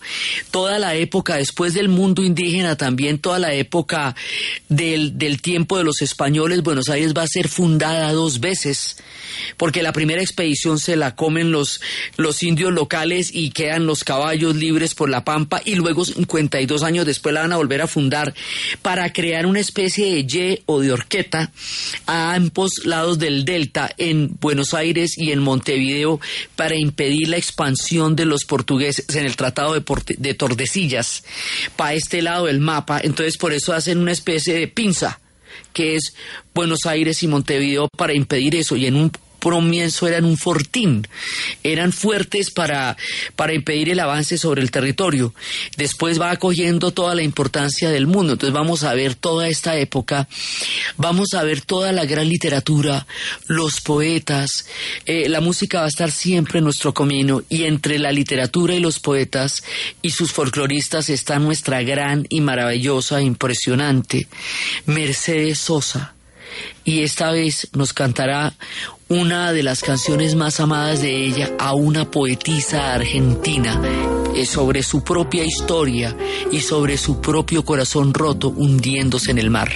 Toda 0.51 0.79
la 0.79 0.95
época 0.95 1.35
después 1.35 1.73
del 1.73 1.89
mundo 1.89 2.23
indígena, 2.23 2.75
también 2.75 3.19
toda 3.19 3.39
la 3.39 3.53
época 3.53 4.15
del, 4.69 5.17
del 5.17 5.41
tiempo 5.41 5.77
de 5.77 5.83
los 5.83 6.01
españoles, 6.01 6.63
Buenos 6.63 6.89
Aires 6.89 7.13
va 7.15 7.23
a 7.23 7.27
ser 7.27 7.47
fundada 7.47 8.11
dos 8.13 8.39
veces, 8.39 8.97
porque 9.57 9.83
la 9.83 9.93
primera 9.93 10.21
expedición 10.21 10.79
se 10.79 10.95
la 10.95 11.15
comen 11.15 11.51
los, 11.51 11.81
los 12.17 12.43
indios 12.43 12.71
locales 12.71 13.29
y 13.33 13.51
quedan 13.51 13.85
los 13.85 14.03
caballos 14.03 14.55
libres 14.55 14.95
por 14.95 15.09
la 15.09 15.23
pampa 15.23 15.61
y 15.63 15.75
luego 15.75 16.05
52 16.05 16.83
años 16.83 17.05
después 17.05 17.33
la 17.33 17.41
van 17.41 17.53
a 17.53 17.57
volver 17.57 17.81
a 17.81 17.87
fundar 17.87 18.33
para 18.81 19.11
crear 19.11 19.45
una 19.45 19.59
especie 19.59 20.05
de 20.05 20.19
Y 20.19 20.63
o 20.65 20.79
de 20.81 20.91
orqueta 20.91 21.51
a 22.05 22.33
lados 22.83 23.19
del 23.19 23.45
delta 23.45 23.93
en 23.97 24.37
Buenos 24.39 24.73
Aires 24.73 25.17
y 25.17 25.31
en 25.31 25.39
Montevideo 25.39 26.19
para 26.55 26.75
impedir 26.75 27.29
la 27.29 27.37
expansión 27.37 28.15
de 28.15 28.25
los 28.25 28.43
portugueses 28.45 29.15
en 29.15 29.25
el 29.25 29.35
Tratado 29.35 29.73
de, 29.73 29.83
de 30.17 30.33
Tordesillas 30.33 31.23
para 31.75 31.93
este 31.93 32.21
lado 32.21 32.45
del 32.45 32.59
mapa. 32.59 32.99
Entonces 33.03 33.37
por 33.37 33.53
eso 33.53 33.73
hacen 33.73 33.97
una 33.97 34.11
especie 34.11 34.53
de 34.53 34.67
pinza 34.67 35.19
que 35.73 35.95
es 35.95 36.13
Buenos 36.53 36.85
Aires 36.85 37.21
y 37.23 37.27
Montevideo 37.27 37.87
para 37.97 38.13
impedir 38.13 38.55
eso 38.55 38.75
y 38.75 38.85
en 38.85 38.95
un 38.95 39.11
comienzo 39.51 40.07
eran 40.07 40.25
un 40.25 40.37
fortín, 40.37 41.07
eran 41.63 41.91
fuertes 41.91 42.51
para, 42.51 42.95
para 43.35 43.53
impedir 43.53 43.89
el 43.89 43.99
avance 43.99 44.37
sobre 44.37 44.61
el 44.61 44.71
territorio. 44.71 45.33
Después 45.77 46.21
va 46.21 46.31
acogiendo 46.31 46.91
toda 46.91 47.15
la 47.15 47.23
importancia 47.23 47.89
del 47.89 48.07
mundo. 48.07 48.33
Entonces 48.33 48.53
vamos 48.53 48.83
a 48.83 48.93
ver 48.93 49.15
toda 49.15 49.47
esta 49.47 49.77
época, 49.77 50.27
vamos 50.97 51.33
a 51.33 51.43
ver 51.43 51.61
toda 51.61 51.91
la 51.91 52.05
gran 52.05 52.29
literatura, 52.29 53.07
los 53.47 53.81
poetas, 53.81 54.65
eh, 55.05 55.27
la 55.27 55.41
música 55.41 55.79
va 55.79 55.85
a 55.85 55.89
estar 55.89 56.11
siempre 56.11 56.59
en 56.59 56.65
nuestro 56.65 56.93
camino 56.93 57.41
y 57.49 57.63
entre 57.63 57.97
la 57.99 58.11
literatura 58.11 58.75
y 58.75 58.79
los 58.79 58.99
poetas 58.99 59.63
y 60.01 60.11
sus 60.11 60.31
folcloristas 60.31 61.09
está 61.09 61.39
nuestra 61.39 61.81
gran 61.81 62.25
y 62.29 62.41
maravillosa, 62.41 63.21
impresionante 63.21 64.27
Mercedes 64.85 65.59
Sosa 65.59 66.13
y 66.83 67.01
esta 67.01 67.31
vez 67.31 67.69
nos 67.73 67.93
cantará 67.93 68.53
una 69.09 69.53
de 69.53 69.63
las 69.63 69.81
canciones 69.81 70.35
más 70.35 70.59
amadas 70.59 71.01
de 71.01 71.25
ella 71.25 71.51
a 71.59 71.73
una 71.75 72.09
poetisa 72.09 72.93
argentina 72.93 73.79
eh, 74.35 74.45
sobre 74.45 74.81
su 74.81 75.03
propia 75.03 75.45
historia 75.45 76.15
y 76.51 76.61
sobre 76.61 76.97
su 76.97 77.21
propio 77.21 77.63
corazón 77.63 78.13
roto 78.13 78.49
hundiéndose 78.49 79.31
en 79.31 79.37
el 79.37 79.49
mar. 79.49 79.69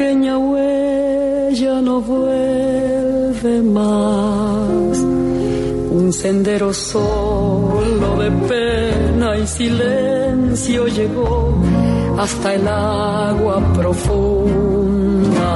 Pequeña 0.00 0.38
huella 0.38 1.74
no 1.82 2.00
vuelve 2.00 3.60
más. 3.60 4.98
Un 6.00 6.10
sendero 6.10 6.72
solo 6.72 8.08
de 8.22 8.30
pena 8.48 9.36
y 9.36 9.46
silencio 9.46 10.86
llegó 10.86 11.62
hasta 12.18 12.54
el 12.54 12.66
agua 12.66 13.56
profunda. 13.74 15.48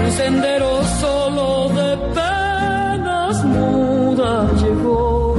Un 0.00 0.10
sendero 0.20 0.70
solo 1.00 1.68
de 1.78 1.90
penas 2.18 3.44
muda 3.44 4.32
llegó 4.62 5.36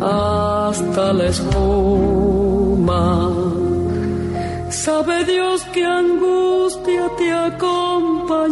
hasta 0.00 1.12
la 1.12 1.26
espuma. 1.26 3.04
Sabe 4.68 5.24
Dios 5.24 5.64
que 5.72 5.84
angustia 5.84 6.45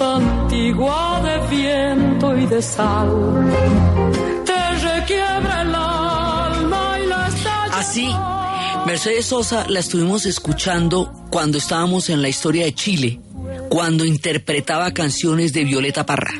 Una 0.00 0.06
voz 0.06 0.22
antigua 0.22 1.20
de 1.22 1.56
viento 1.56 2.36
y 2.36 2.46
de 2.46 2.62
sal. 2.62 3.10
Te 4.44 4.78
requiebra 4.78 5.62
el 5.62 5.74
alma 5.74 6.98
y 7.02 7.06
la 7.06 7.26
Así. 7.72 8.08
Mercedes 8.86 9.26
Sosa 9.26 9.66
la 9.68 9.80
estuvimos 9.80 10.26
escuchando 10.26 11.12
cuando 11.30 11.58
estábamos 11.58 12.10
en 12.10 12.22
la 12.22 12.28
historia 12.28 12.64
de 12.64 12.74
Chile 12.74 13.20
cuando 13.68 14.04
interpretaba 14.04 14.92
canciones 14.92 15.52
de 15.52 15.64
Violeta 15.64 16.06
Parra. 16.06 16.32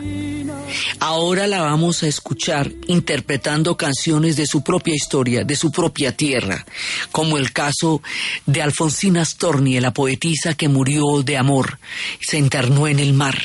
Ahora 1.01 1.47
la 1.47 1.61
vamos 1.61 2.03
a 2.03 2.09
escuchar 2.09 2.73
interpretando 2.87 3.77
canciones 3.77 4.37
de 4.37 4.47
su 4.47 4.63
propia 4.63 4.95
historia, 4.95 5.45
de 5.45 5.57
su 5.57 5.71
propia 5.71 6.17
tierra, 6.17 6.65
como 7.13 7.39
el 7.39 7.53
caso 7.53 8.03
de 8.47 8.63
Alfonsina 8.63 9.25
Storni, 9.25 9.81
la 9.81 9.93
poetisa 9.93 10.55
que 10.55 10.69
murió 10.69 11.23
de 11.23 11.37
amor, 11.37 11.79
se 12.21 12.39
internó 12.39 12.89
en 12.89 12.99
el 12.99 13.13
mar. 13.13 13.39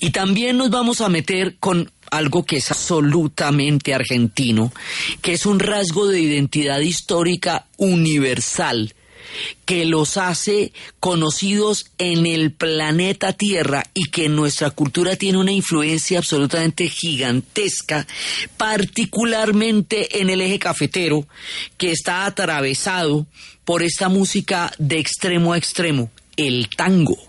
Y 0.00 0.10
también 0.10 0.56
nos 0.56 0.70
vamos 0.70 1.00
a 1.00 1.08
meter 1.08 1.56
con 1.58 1.90
algo 2.10 2.44
que 2.44 2.56
es 2.56 2.70
absolutamente 2.70 3.94
argentino, 3.94 4.72
que 5.20 5.34
es 5.34 5.44
un 5.44 5.58
rasgo 5.58 6.06
de 6.06 6.20
identidad 6.20 6.80
histórica 6.80 7.66
universal 7.76 8.94
que 9.64 9.84
los 9.84 10.16
hace 10.16 10.72
conocidos 11.00 11.90
en 11.98 12.26
el 12.26 12.52
planeta 12.52 13.32
Tierra 13.32 13.84
y 13.94 14.10
que 14.10 14.28
nuestra 14.28 14.70
cultura 14.70 15.16
tiene 15.16 15.38
una 15.38 15.52
influencia 15.52 16.18
absolutamente 16.18 16.88
gigantesca, 16.88 18.06
particularmente 18.56 20.20
en 20.20 20.30
el 20.30 20.40
eje 20.40 20.58
cafetero, 20.58 21.26
que 21.76 21.90
está 21.90 22.26
atravesado 22.26 23.26
por 23.64 23.82
esta 23.82 24.08
música 24.08 24.72
de 24.78 24.98
extremo 24.98 25.52
a 25.52 25.58
extremo, 25.58 26.10
el 26.36 26.68
tango 26.74 27.27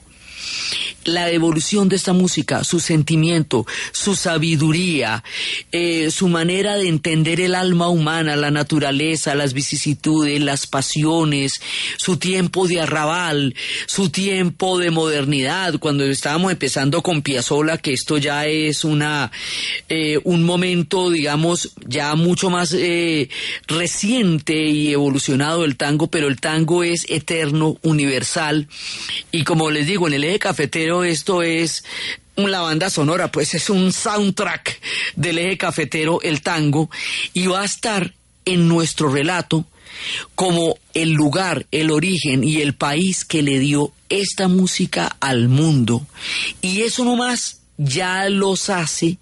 la 1.05 1.29
evolución 1.31 1.89
de 1.89 1.95
esta 1.95 2.13
música, 2.13 2.63
su 2.63 2.79
sentimiento, 2.79 3.65
su 3.91 4.15
sabiduría, 4.15 5.23
eh, 5.71 6.11
su 6.11 6.27
manera 6.27 6.75
de 6.75 6.87
entender 6.87 7.41
el 7.41 7.55
alma 7.55 7.89
humana, 7.89 8.35
la 8.35 8.51
naturaleza, 8.51 9.35
las 9.35 9.53
vicisitudes, 9.53 10.41
las 10.41 10.67
pasiones, 10.67 11.53
su 11.97 12.17
tiempo 12.17 12.67
de 12.67 12.81
arrabal, 12.81 13.55
su 13.87 14.09
tiempo 14.09 14.77
de 14.77 14.91
modernidad, 14.91 15.79
cuando 15.79 16.03
estábamos 16.05 16.51
empezando 16.51 17.01
con 17.01 17.21
Piazzolla, 17.21 17.77
que 17.77 17.93
esto 17.93 18.17
ya 18.17 18.45
es 18.45 18.83
una 18.83 19.31
eh, 19.87 20.19
un 20.23 20.43
momento, 20.43 21.09
digamos, 21.09 21.73
ya 21.85 22.15
mucho 22.15 22.49
más 22.49 22.73
eh, 22.73 23.29
reciente 23.67 24.55
y 24.55 24.91
evolucionado 24.91 25.63
del 25.63 25.77
tango, 25.77 26.07
pero 26.07 26.27
el 26.27 26.39
tango 26.39 26.83
es 26.83 27.05
eterno, 27.09 27.77
universal, 27.81 28.67
y 29.31 29.43
como 29.43 29.71
les 29.71 29.87
digo, 29.87 30.07
en 30.07 30.13
el 30.13 30.23
cafetero 30.39 31.03
esto 31.03 31.43
es 31.43 31.83
la 32.35 32.61
banda 32.61 32.89
sonora, 32.89 33.31
pues 33.31 33.53
es 33.53 33.69
un 33.69 33.91
soundtrack 33.91 34.79
del 35.15 35.39
eje 35.39 35.57
cafetero, 35.57 36.21
el 36.21 36.41
tango, 36.41 36.89
y 37.33 37.47
va 37.47 37.61
a 37.61 37.65
estar 37.65 38.13
en 38.45 38.67
nuestro 38.67 39.11
relato 39.11 39.65
como 40.35 40.77
el 40.93 41.11
lugar, 41.11 41.65
el 41.71 41.91
origen 41.91 42.43
y 42.43 42.61
el 42.61 42.73
país 42.73 43.25
que 43.25 43.41
le 43.41 43.59
dio 43.59 43.91
esta 44.07 44.47
música 44.47 45.17
al 45.19 45.49
mundo. 45.49 46.07
Y 46.61 46.81
eso 46.81 47.03
nomás 47.03 47.59
ya 47.77 48.27
los 48.27 48.69
hace 48.69 49.17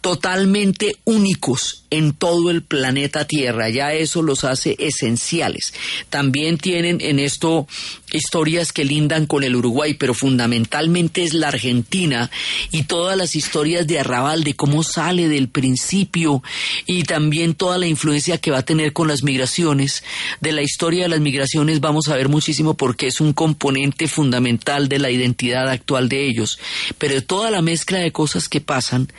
totalmente 0.00 0.96
únicos 1.04 1.84
en 1.90 2.12
todo 2.12 2.50
el 2.50 2.62
planeta 2.62 3.26
Tierra, 3.26 3.68
ya 3.68 3.94
eso 3.94 4.22
los 4.22 4.44
hace 4.44 4.76
esenciales. 4.78 5.74
También 6.08 6.56
tienen 6.56 7.00
en 7.00 7.18
esto 7.18 7.66
historias 8.12 8.72
que 8.72 8.84
lindan 8.84 9.26
con 9.26 9.42
el 9.42 9.56
Uruguay, 9.56 9.94
pero 9.94 10.14
fundamentalmente 10.14 11.24
es 11.24 11.34
la 11.34 11.48
Argentina 11.48 12.30
y 12.70 12.84
todas 12.84 13.16
las 13.16 13.34
historias 13.34 13.86
de 13.86 13.98
Arrabal, 13.98 14.44
de 14.44 14.54
cómo 14.54 14.82
sale 14.82 15.28
del 15.28 15.48
principio 15.48 16.42
y 16.86 17.02
también 17.02 17.54
toda 17.54 17.78
la 17.78 17.86
influencia 17.86 18.38
que 18.38 18.50
va 18.50 18.58
a 18.58 18.64
tener 18.64 18.92
con 18.92 19.08
las 19.08 19.22
migraciones. 19.22 20.04
De 20.40 20.52
la 20.52 20.62
historia 20.62 21.04
de 21.04 21.08
las 21.08 21.20
migraciones 21.20 21.80
vamos 21.80 22.08
a 22.08 22.16
ver 22.16 22.28
muchísimo 22.28 22.74
porque 22.74 23.08
es 23.08 23.20
un 23.20 23.32
componente 23.32 24.06
fundamental 24.08 24.88
de 24.88 24.98
la 24.98 25.10
identidad 25.10 25.68
actual 25.68 26.08
de 26.08 26.26
ellos. 26.26 26.58
Pero 26.98 27.22
toda 27.22 27.50
la 27.50 27.62
mezcla 27.62 27.98
de 27.98 28.12
cosas 28.12 28.48
que 28.48 28.60
pasan, 28.60 29.12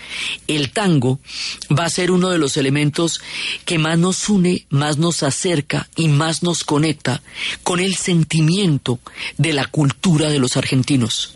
el 0.48 0.72
tango 0.72 1.20
va 1.78 1.86
a 1.86 1.90
ser 1.90 2.12
uno 2.12 2.30
de 2.30 2.38
los 2.38 2.58
elementos 2.58 3.22
que 3.66 3.78
más 3.80 3.98
nos 3.98 4.30
une, 4.30 4.66
más 4.70 4.98
nos 4.98 5.24
acerca 5.24 5.90
y 5.96 6.08
más 6.08 6.44
nos 6.44 6.64
conecta 6.64 7.22
con 7.64 7.80
el 7.80 7.96
sentimiento 7.96 8.77
de 9.38 9.54
la 9.54 9.66
cultura 9.66 10.30
de 10.30 10.40
los 10.40 10.58
argentinos. 10.58 11.34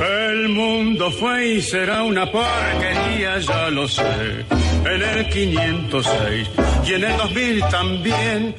El 0.00 0.48
mundo 0.48 1.10
fue 1.12 1.54
y 1.54 1.62
será 1.62 2.02
una 2.02 2.30
porquería, 2.30 3.38
ya 3.38 3.70
lo 3.70 3.88
sé. 3.88 4.02
En 4.84 5.02
el 5.02 5.28
506 5.28 6.48
y 6.86 6.94
en 6.94 7.04
el 7.04 7.16
2000 7.16 7.60
también 7.70 8.54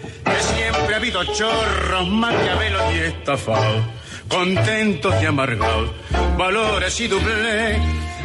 ha 0.94 0.98
habido 0.98 1.24
chorros, 1.24 2.08
maquiavelos 2.08 2.82
y 2.94 3.00
estafados, 3.00 3.84
contentos 4.28 5.16
y 5.22 5.26
amargados, 5.26 5.90
valores 6.38 7.00
y 7.00 7.08
doble. 7.08 7.80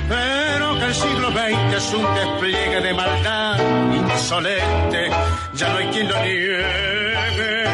Pero 0.08 0.78
que 0.78 0.84
el 0.84 0.94
siglo 0.94 1.30
XX 1.30 1.76
es 1.76 1.94
un 1.94 2.14
despliegue 2.14 2.80
de 2.80 2.94
maldad 2.94 3.58
insolente, 3.94 5.10
ya 5.54 5.68
no 5.68 5.78
hay 5.78 5.86
quien 5.88 6.08
lo 6.08 6.22
niegue. 6.22 7.64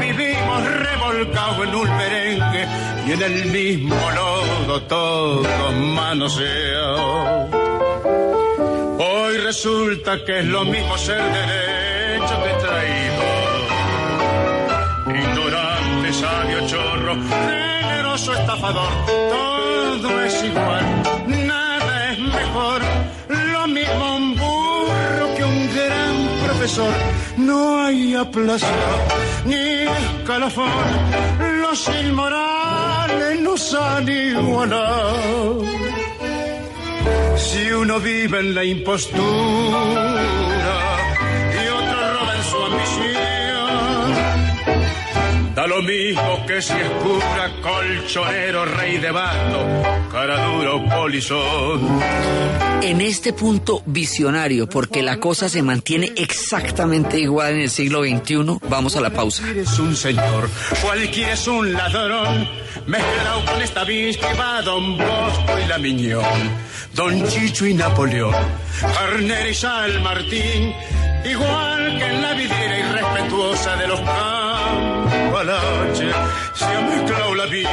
Vivimos 0.00 0.64
revolcados 0.64 1.66
en 1.66 1.74
un 1.74 1.96
merengue 1.96 2.68
y 3.06 3.12
en 3.12 3.22
el 3.22 3.46
mismo 3.46 4.10
lodo 4.10 4.82
todos 4.84 5.74
manoseados. 5.74 7.50
Hoy 8.98 9.36
resulta 9.38 10.24
que 10.24 10.40
es 10.40 10.46
lo 10.46 10.64
mismo 10.64 10.96
ser 10.96 11.22
derecho 11.22 12.42
que 12.44 12.51
Ignorante, 16.62 16.68
sabio, 16.68 16.68
chorro, 16.68 17.14
generoso, 17.28 18.32
estafador, 18.34 18.92
todo 19.06 20.22
es 20.22 20.44
igual, 20.44 20.84
nada 21.46 22.12
es 22.12 22.18
mejor. 22.18 22.82
Lo 23.28 23.66
mismo 23.68 24.16
un 24.16 24.34
burro 24.34 25.34
que 25.36 25.44
un 25.44 25.74
gran 25.74 26.46
profesor. 26.46 26.94
No 27.36 27.84
hay 27.84 28.14
aplazado 28.14 28.98
ni 29.44 29.54
escalafón, 29.54 30.70
los 31.60 31.88
inmorales 31.88 33.40
nos 33.40 33.74
han 33.74 34.08
igualado. 34.08 35.62
Si 37.36 37.72
uno 37.72 37.98
vive 38.00 38.38
en 38.40 38.54
la 38.54 38.64
impostura 38.64 40.12
da 45.62 45.68
lo 45.68 45.82
mismo 45.82 46.44
que 46.46 46.60
si 46.60 46.72
es 46.72 46.90
cura, 47.02 47.50
colchonero, 47.62 48.64
rey 48.64 48.98
de 48.98 49.12
bando, 49.12 50.08
cara 50.10 50.44
duro, 50.46 50.82
polizón. 50.88 52.00
En 52.82 53.00
este 53.00 53.32
punto 53.32 53.82
visionario, 53.86 54.68
porque 54.68 55.02
la 55.02 55.20
cosa 55.20 55.48
se 55.48 55.62
mantiene 55.62 56.12
exactamente 56.16 57.20
igual 57.20 57.52
en 57.52 57.60
el 57.60 57.70
siglo 57.70 58.02
XXI, 58.02 58.58
vamos 58.68 58.96
a 58.96 59.00
la 59.00 59.10
pausa. 59.10 59.42
Cualquiera 59.42 59.70
es 59.70 59.78
un 59.78 59.94
señor, 59.94 60.50
cualquiera 60.82 61.32
es 61.32 61.46
un 61.46 61.72
ladrón, 61.72 62.48
mezclado 62.86 63.44
con 63.44 63.62
esta 63.62 63.86
que 63.86 64.34
va 64.38 64.62
Don 64.62 64.98
Bosco 64.98 65.58
y 65.64 65.68
la 65.68 65.78
Miñón. 65.78 66.72
Don 66.94 67.24
Chicho 67.28 67.66
y 67.66 67.74
Napoleón, 67.74 68.34
Carnera 68.80 69.48
y 69.48 69.54
San 69.54 70.02
Martín, 70.02 70.74
igual 71.24 71.98
que 71.98 72.04
en 72.04 72.20
la 72.20 72.34
vidriera 72.34 72.78
irrespetuosa 72.80 73.76
de 73.76 73.86
los 73.86 74.00
cambalaches, 75.52 76.14
se 76.54 76.64
ha 76.64 76.80
mezclado 76.80 77.34
la 77.34 77.46
vida 77.46 77.68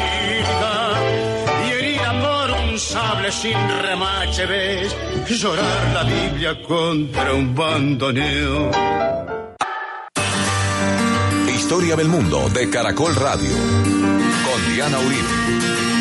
y 1.66 1.72
herida 1.72 2.22
por 2.22 2.52
un 2.52 2.80
sable 2.80 3.32
sin 3.32 3.58
remache, 3.82 4.46
ves 4.46 4.96
llorar 5.30 5.94
la 5.94 6.04
Biblia 6.04 6.62
contra 6.64 7.34
un 7.34 7.56
bandoneo. 7.56 8.72
Historia 11.48 11.96
del 11.96 12.08
mundo 12.08 12.50
de 12.50 12.70
Caracol 12.70 13.16
Radio. 13.16 13.52
Con 13.52 14.74
Diana 14.74 14.98
Uribe. 15.00 15.99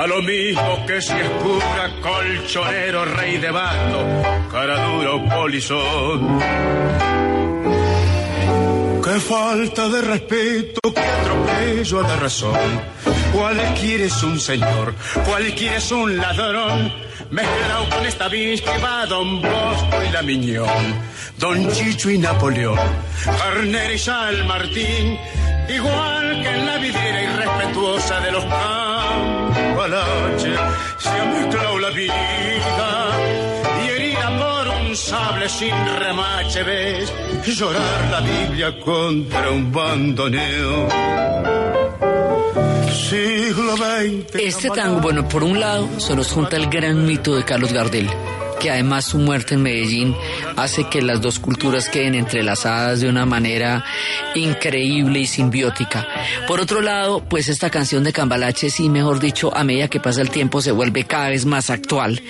Da 0.00 0.06
lo 0.06 0.22
mismo 0.22 0.86
que 0.86 1.02
si 1.02 1.12
es 1.12 1.28
cura, 1.42 1.90
colchonero, 2.00 3.04
rey 3.04 3.36
de 3.36 3.50
bando, 3.50 4.00
cara 4.50 4.82
duro, 4.86 5.22
polizón. 5.28 6.40
Qué 9.04 9.20
falta 9.20 9.88
de 9.90 10.00
respeto, 10.00 10.80
qué 10.94 11.02
atropello 11.02 11.98
a 11.98 12.08
la 12.08 12.16
razón. 12.16 12.80
Cualquiera 13.30 14.04
es 14.04 14.22
un 14.22 14.40
señor, 14.40 14.94
cualquiera 15.26 15.76
es 15.76 15.92
un 15.92 16.16
ladrón. 16.16 16.90
Mezclado 17.28 17.88
con 17.90 18.06
esta 18.06 18.28
bis 18.28 18.62
que 18.62 18.78
va 18.78 19.04
Don 19.04 19.42
Bosco 19.42 20.02
y 20.08 20.12
la 20.12 20.22
Miñón, 20.22 20.94
Don 21.36 21.70
Chicho 21.72 22.08
y 22.08 22.16
Napoleón, 22.16 22.78
Carnera 23.26 23.92
y 23.92 23.98
San 23.98 24.46
Martín, 24.46 25.18
igual 25.68 26.42
que 26.42 26.48
en 26.48 26.66
la 26.66 26.78
vidriera 26.78 27.22
irrespetuosa 27.22 28.20
de 28.20 28.32
los 28.32 28.46
cambalaches, 29.80 30.58
se 30.98 31.08
ha 31.08 31.24
mezclado 31.24 31.78
la 31.78 31.90
vida 31.90 33.10
y 33.82 33.88
herida 33.88 34.38
por 34.38 34.68
un 34.68 34.96
sable 34.96 35.48
sin 35.48 35.74
remache, 35.98 36.62
ves 36.62 37.12
llorar 37.46 38.10
la 38.10 38.20
Biblia 38.20 38.80
contra 38.80 39.50
un 39.50 39.72
bandoneo. 39.72 40.88
Siglo 42.92 43.76
XX. 43.76 44.34
Este 44.34 44.70
tango, 44.70 45.00
bueno, 45.00 45.28
por 45.28 45.42
un 45.42 45.58
lado 45.58 45.88
se 45.98 46.14
nos 46.14 46.30
junta 46.30 46.56
el 46.56 46.68
gran 46.68 47.06
mito 47.06 47.34
de 47.34 47.44
Carlos 47.44 47.72
Gardel, 47.72 48.08
que 48.60 48.70
además 48.70 49.06
su 49.06 49.18
muerte 49.18 49.54
en 49.54 49.62
Medellín 49.62 50.14
hace 50.56 50.84
que 50.84 51.02
las 51.02 51.20
dos 51.20 51.40
culturas 51.40 51.88
queden 51.88 52.14
entrelazadas 52.14 53.00
de 53.00 53.08
una 53.08 53.26
manera 53.26 53.84
increíble 54.34 55.20
y 55.20 55.26
simbiótica. 55.26 56.06
Por 56.46 56.60
otro 56.60 56.80
lado, 56.80 57.24
pues 57.24 57.48
esta 57.48 57.70
canción 57.70 58.04
de 58.04 58.12
Cambalache, 58.12 58.70
sí, 58.70 58.88
mejor 58.88 59.18
dicho, 59.18 59.56
a 59.56 59.64
medida 59.64 59.88
que 59.88 59.98
pasa 59.98 60.20
el 60.20 60.30
tiempo 60.30 60.60
se 60.60 60.70
vuelve 60.70 61.04
cada 61.04 61.30
vez 61.30 61.46
más 61.46 61.70
actual 61.70 62.22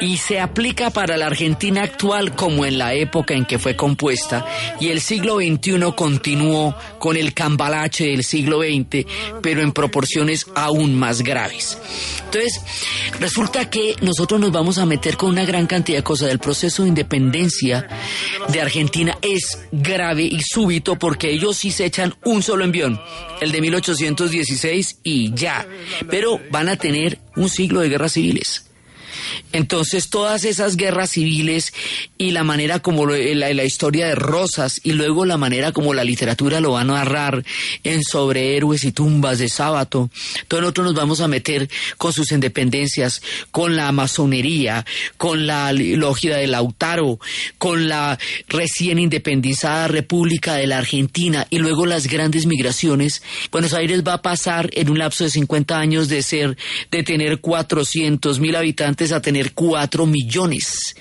y 0.00 0.18
se 0.18 0.40
aplica 0.40 0.90
para 0.90 1.16
la 1.16 1.26
Argentina 1.26 1.82
actual 1.82 2.34
como 2.34 2.66
en 2.66 2.78
la 2.78 2.92
época 2.92 3.34
en 3.34 3.44
que 3.44 3.58
fue 3.58 3.76
compuesta 3.76 4.44
y 4.80 4.88
el 4.88 5.00
siglo 5.00 5.36
XXI 5.36 5.92
continuó 5.94 6.74
con 6.98 7.16
el 7.16 7.32
Cambalache 7.32 8.06
del 8.06 8.24
siglo 8.24 8.60
XX, 8.60 9.06
pero 9.40 9.62
en 9.62 9.72
proporciones 9.72 10.46
aún 10.56 10.98
más 10.98 11.22
graves. 11.22 11.78
Entonces, 12.24 12.60
resulta 13.20 13.70
que 13.70 13.94
nosotros 14.00 14.40
nos 14.40 14.50
vamos 14.50 14.78
a 14.78 14.86
meter 14.86 15.16
con 15.16 15.30
una 15.30 15.44
gran 15.44 15.66
cantidad 15.76 15.98
de 15.98 16.04
cosas. 16.04 16.30
El 16.30 16.38
proceso 16.38 16.82
de 16.82 16.88
independencia 16.88 17.86
de 18.48 18.60
Argentina 18.62 19.18
es 19.20 19.58
grave 19.72 20.22
y 20.22 20.40
súbito 20.40 20.98
porque 20.98 21.30
ellos 21.30 21.58
sí 21.58 21.70
se 21.70 21.84
echan 21.84 22.14
un 22.24 22.42
solo 22.42 22.64
envión, 22.64 22.98
el 23.42 23.52
de 23.52 23.60
1816 23.60 25.00
y 25.02 25.34
ya. 25.34 25.66
Pero 26.08 26.40
van 26.50 26.70
a 26.70 26.76
tener 26.76 27.18
un 27.36 27.50
siglo 27.50 27.80
de 27.80 27.90
guerras 27.90 28.12
civiles. 28.12 28.65
Entonces 29.52 30.10
todas 30.10 30.44
esas 30.44 30.76
guerras 30.76 31.10
civiles 31.10 31.72
y 32.18 32.30
la 32.32 32.44
manera 32.44 32.80
como 32.80 33.06
lo- 33.06 33.16
la, 33.16 33.52
la 33.54 33.64
historia 33.64 34.06
de 34.06 34.14
Rosas 34.14 34.80
y 34.84 34.92
luego 34.92 35.24
la 35.24 35.36
manera 35.36 35.72
como 35.72 35.94
la 35.94 36.04
literatura 36.04 36.60
lo 36.60 36.72
va 36.72 36.82
a 36.82 36.84
narrar 36.84 37.44
en 37.84 38.02
sobre 38.02 38.56
héroes 38.56 38.84
y 38.84 38.92
tumbas 38.92 39.38
de 39.38 39.48
sábado. 39.48 40.10
Entonces 40.40 40.60
nosotros 40.62 40.86
nos 40.86 40.94
vamos 40.94 41.20
a 41.20 41.28
meter 41.28 41.68
con 41.96 42.12
sus 42.12 42.32
independencias, 42.32 43.22
con 43.50 43.76
la 43.76 43.92
masonería, 43.92 44.84
con 45.16 45.46
la 45.46 45.72
logia 45.72 46.36
de 46.36 46.46
Lautaro, 46.46 47.18
con 47.58 47.88
la 47.88 48.18
recién 48.48 48.98
independizada 48.98 49.88
República 49.88 50.54
de 50.54 50.66
la 50.66 50.78
Argentina 50.78 51.46
y 51.50 51.58
luego 51.58 51.86
las 51.86 52.06
grandes 52.06 52.46
migraciones. 52.46 53.22
Buenos 53.50 53.72
Aires 53.74 54.02
va 54.06 54.14
a 54.14 54.22
pasar 54.22 54.70
en 54.74 54.90
un 54.90 54.98
lapso 54.98 55.24
de 55.24 55.30
50 55.30 55.78
años 55.78 56.08
de 56.08 56.22
ser, 56.22 56.56
de 56.90 57.02
tener 57.02 57.40
400 57.40 58.40
mil 58.40 58.56
habitantes 58.56 59.05
a 59.12 59.22
tener 59.22 59.52
4 59.52 60.06
millones. 60.06 60.94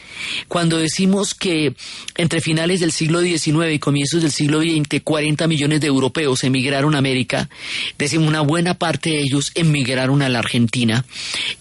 Cuando 0.47 0.77
decimos 0.77 1.33
que 1.33 1.73
entre 2.15 2.41
finales 2.41 2.79
del 2.79 2.91
siglo 2.91 3.21
XIX 3.21 3.73
y 3.73 3.79
comienzos 3.79 4.21
del 4.21 4.31
siglo 4.31 4.61
XX 4.61 5.01
40 5.03 5.47
millones 5.47 5.81
de 5.81 5.87
europeos 5.87 6.43
emigraron 6.43 6.95
a 6.95 6.99
América, 6.99 7.49
decimos 7.97 8.27
una 8.27 8.41
buena 8.41 8.75
parte 8.75 9.11
de 9.11 9.19
ellos 9.19 9.51
emigraron 9.55 10.21
a 10.21 10.29
la 10.29 10.39
Argentina 10.39 11.05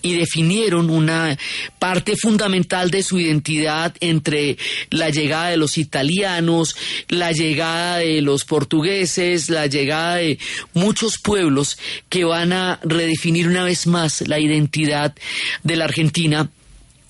y 0.02 0.14
definieron 0.14 0.90
una 0.90 1.36
parte 1.78 2.16
fundamental 2.16 2.90
de 2.90 3.02
su 3.02 3.18
identidad 3.18 3.94
entre 4.00 4.56
la 4.90 5.10
llegada 5.10 5.50
de 5.50 5.56
los 5.56 5.78
italianos, 5.78 6.76
la 7.08 7.32
llegada 7.32 7.98
de 7.98 8.20
los 8.20 8.44
portugueses, 8.44 9.50
la 9.50 9.66
llegada 9.66 10.16
de 10.16 10.38
muchos 10.72 11.18
pueblos 11.18 11.78
que 12.08 12.24
van 12.24 12.52
a 12.52 12.80
redefinir 12.82 13.48
una 13.48 13.64
vez 13.64 13.86
más 13.86 14.22
la 14.26 14.38
identidad 14.38 15.14
de 15.62 15.76
la 15.76 15.84
Argentina 15.84 16.33
up 16.34 16.48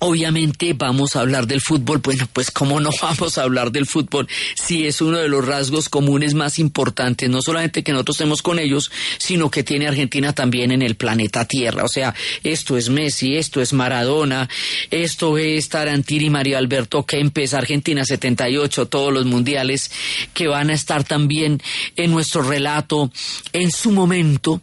Obviamente 0.06 0.74
vamos 0.74 1.16
a 1.16 1.20
hablar 1.20 1.46
del 1.46 1.62
fútbol, 1.62 1.96
bueno, 1.96 2.28
pues 2.30 2.50
cómo 2.50 2.78
no 2.78 2.90
vamos 3.02 3.38
a 3.38 3.42
hablar 3.42 3.72
del 3.72 3.86
fútbol 3.86 4.28
si 4.54 4.86
es 4.86 5.00
uno 5.00 5.16
de 5.16 5.28
los 5.28 5.46
rasgos 5.46 5.88
comunes 5.88 6.34
más 6.34 6.58
importantes, 6.58 7.30
no 7.30 7.40
solamente 7.40 7.82
que 7.82 7.92
nosotros 7.92 8.16
estemos 8.16 8.42
con 8.42 8.58
ellos, 8.58 8.90
sino 9.16 9.50
que 9.50 9.62
tiene 9.62 9.86
Argentina 9.86 10.34
también 10.34 10.72
en 10.72 10.82
el 10.82 10.96
planeta 10.96 11.46
Tierra. 11.46 11.84
O 11.84 11.88
sea, 11.88 12.14
esto 12.42 12.76
es 12.76 12.90
Messi, 12.90 13.38
esto 13.38 13.62
es 13.62 13.72
Maradona, 13.72 14.46
esto 14.90 15.38
es 15.38 15.70
Tarantini, 15.70 16.28
Mario 16.28 16.58
Alberto 16.58 17.06
Kempes, 17.06 17.54
Argentina 17.54 18.04
78, 18.04 18.88
todos 18.88 19.10
los 19.10 19.24
mundiales 19.24 19.90
que 20.34 20.48
van 20.48 20.68
a 20.68 20.74
estar 20.74 21.04
también 21.04 21.62
en 21.96 22.10
nuestro 22.10 22.42
relato 22.42 23.10
en 23.54 23.70
su 23.70 23.90
momento. 23.90 24.60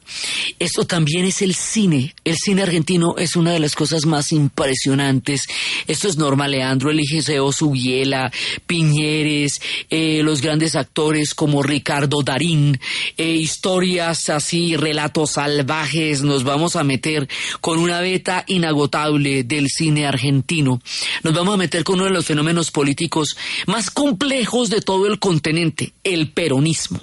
Esto 0.60 0.86
también 0.86 1.26
es 1.26 1.42
el 1.42 1.56
cine. 1.56 2.14
El 2.24 2.36
cine 2.36 2.62
argentino 2.62 3.16
es 3.18 3.36
una 3.36 3.54
de 3.54 3.60
las 3.60 3.76
cosas 3.76 4.06
más 4.06 4.32
impresionantes 4.34 5.31
esto 5.88 6.08
es 6.08 6.18
Norma 6.18 6.48
Leandro, 6.48 6.92
Eligeo 6.92 7.52
Subiela, 7.52 8.32
Piñeres, 8.66 9.62
eh, 9.90 10.22
los 10.24 10.42
grandes 10.42 10.76
actores 10.76 11.34
como 11.34 11.64
Ricardo 11.64 12.22
Darín, 12.24 12.80
eh, 13.18 13.32
historias 13.32 14.30
así, 14.30 14.76
relatos 14.76 15.32
salvajes, 15.32 16.22
nos 16.22 16.44
vamos 16.44 16.76
a 16.76 16.84
meter 16.84 17.28
con 17.60 17.80
una 17.80 18.02
beta 18.02 18.44
inagotable 18.48 19.44
del 19.44 19.70
cine 19.70 20.06
argentino. 20.06 20.82
Nos 21.24 21.34
vamos 21.34 21.54
a 21.54 21.58
meter 21.58 21.84
con 21.84 21.96
uno 21.96 22.06
de 22.06 22.12
los 22.12 22.26
fenómenos 22.26 22.72
políticos 22.72 23.38
más 23.68 23.90
complejos 23.92 24.70
de 24.70 24.82
todo 24.82 25.08
el 25.08 25.20
continente, 25.20 25.94
el 26.04 26.30
peronismo. 26.32 27.00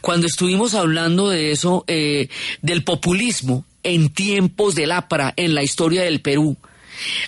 Cuando 0.00 0.26
estuvimos 0.26 0.74
hablando 0.74 1.28
de 1.28 1.52
eso, 1.52 1.84
eh, 1.86 2.28
del 2.60 2.84
populismo 2.84 3.64
en 3.82 4.10
tiempos 4.10 4.74
del 4.74 4.92
APRA 4.92 5.34
en 5.36 5.54
la 5.54 5.62
historia 5.62 6.02
del 6.02 6.20
Perú, 6.20 6.56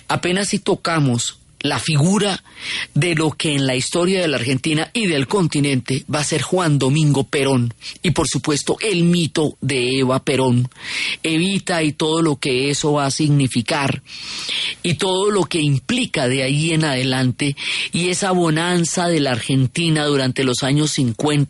Apenas 0.07 0.49
si 0.49 0.59
tocamos 0.59 1.39
la 1.67 1.79
figura 1.79 2.43
de 2.93 3.15
lo 3.15 3.31
que 3.31 3.53
en 3.53 3.67
la 3.67 3.75
historia 3.75 4.21
de 4.21 4.27
la 4.27 4.37
Argentina 4.37 4.89
y 4.93 5.07
del 5.07 5.27
continente 5.27 6.05
va 6.13 6.19
a 6.19 6.23
ser 6.23 6.41
Juan 6.41 6.79
Domingo 6.79 7.23
Perón. 7.23 7.73
Y 8.01 8.11
por 8.11 8.27
supuesto 8.27 8.77
el 8.81 9.03
mito 9.03 9.57
de 9.61 9.99
Eva 9.99 10.23
Perón, 10.23 10.69
Evita 11.23 11.83
y 11.83 11.93
todo 11.93 12.21
lo 12.21 12.37
que 12.37 12.69
eso 12.69 12.93
va 12.93 13.05
a 13.05 13.11
significar 13.11 14.01
y 14.83 14.95
todo 14.95 15.31
lo 15.31 15.45
que 15.45 15.59
implica 15.59 16.27
de 16.27 16.43
ahí 16.43 16.71
en 16.71 16.85
adelante 16.85 17.55
y 17.91 18.09
esa 18.09 18.31
bonanza 18.31 19.07
de 19.07 19.19
la 19.19 19.31
Argentina 19.31 20.05
durante 20.05 20.43
los 20.43 20.63
años 20.63 20.91
50 20.91 21.45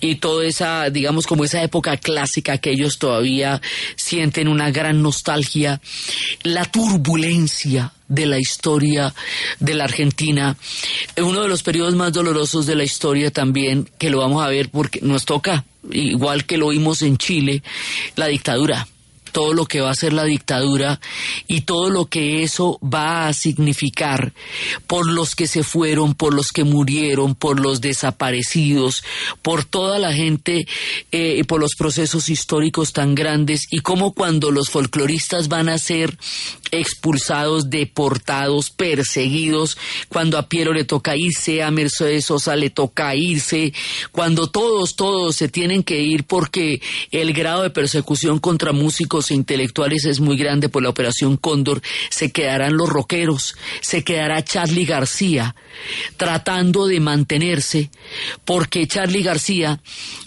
y 0.00 0.16
toda 0.16 0.46
esa, 0.46 0.90
digamos 0.90 1.26
como 1.26 1.44
esa 1.44 1.62
época 1.62 1.96
clásica 1.96 2.58
que 2.58 2.70
ellos 2.70 2.98
todavía 2.98 3.60
sienten 3.96 4.48
una 4.48 4.70
gran 4.70 5.02
nostalgia, 5.02 5.80
la 6.42 6.64
turbulencia 6.64 7.92
de 8.10 8.26
la 8.26 8.38
historia 8.38 9.14
de 9.60 9.74
la 9.74 9.84
Argentina, 9.84 10.56
uno 11.16 11.40
de 11.40 11.48
los 11.48 11.62
periodos 11.62 11.94
más 11.94 12.12
dolorosos 12.12 12.66
de 12.66 12.74
la 12.74 12.84
historia 12.84 13.30
también, 13.30 13.88
que 13.98 14.10
lo 14.10 14.18
vamos 14.18 14.44
a 14.44 14.48
ver 14.48 14.68
porque 14.68 15.00
nos 15.00 15.24
toca, 15.24 15.64
igual 15.90 16.44
que 16.44 16.58
lo 16.58 16.68
vimos 16.68 17.00
en 17.00 17.16
Chile, 17.16 17.62
la 18.16 18.26
dictadura 18.26 18.86
todo 19.30 19.52
lo 19.52 19.66
que 19.66 19.80
va 19.80 19.90
a 19.90 19.94
ser 19.94 20.12
la 20.12 20.24
dictadura 20.24 21.00
y 21.46 21.62
todo 21.62 21.90
lo 21.90 22.06
que 22.06 22.42
eso 22.42 22.78
va 22.82 23.28
a 23.28 23.32
significar 23.32 24.32
por 24.86 25.10
los 25.10 25.34
que 25.34 25.46
se 25.46 25.62
fueron, 25.62 26.14
por 26.14 26.34
los 26.34 26.48
que 26.48 26.64
murieron, 26.64 27.34
por 27.34 27.60
los 27.60 27.80
desaparecidos, 27.80 29.02
por 29.42 29.64
toda 29.64 29.98
la 29.98 30.12
gente, 30.12 30.66
eh, 31.12 31.44
por 31.44 31.60
los 31.60 31.74
procesos 31.76 32.28
históricos 32.28 32.92
tan 32.92 33.14
grandes 33.14 33.66
y 33.70 33.80
cómo 33.80 34.12
cuando 34.12 34.50
los 34.50 34.70
folcloristas 34.70 35.48
van 35.48 35.68
a 35.68 35.78
ser 35.78 36.18
expulsados, 36.70 37.70
deportados, 37.70 38.70
perseguidos, 38.70 39.76
cuando 40.08 40.38
a 40.38 40.48
Piero 40.48 40.72
le 40.72 40.84
toca 40.84 41.16
irse, 41.16 41.62
a 41.62 41.70
Mercedes 41.70 42.26
Sosa 42.26 42.56
le 42.56 42.70
toca 42.70 43.14
irse, 43.14 43.72
cuando 44.12 44.48
todos, 44.48 44.96
todos 44.96 45.36
se 45.36 45.48
tienen 45.48 45.82
que 45.82 46.00
ir 46.00 46.24
porque 46.24 46.80
el 47.10 47.32
grado 47.32 47.62
de 47.62 47.70
persecución 47.70 48.38
contra 48.38 48.72
músicos 48.72 49.19
intelectuales 49.30 50.06
es 50.06 50.20
muy 50.20 50.36
grande 50.36 50.68
por 50.68 50.82
la 50.82 50.88
operación 50.88 51.36
Cóndor, 51.36 51.82
se 52.08 52.32
quedarán 52.32 52.76
los 52.76 52.88
rockeros, 52.88 53.56
se 53.80 54.02
quedará 54.02 54.42
Charlie 54.42 54.86
García 54.86 55.54
tratando 56.16 56.86
de 56.86 57.00
mantenerse, 57.00 57.90
porque 58.44 58.86
Charlie 58.86 59.22
García 59.22 59.80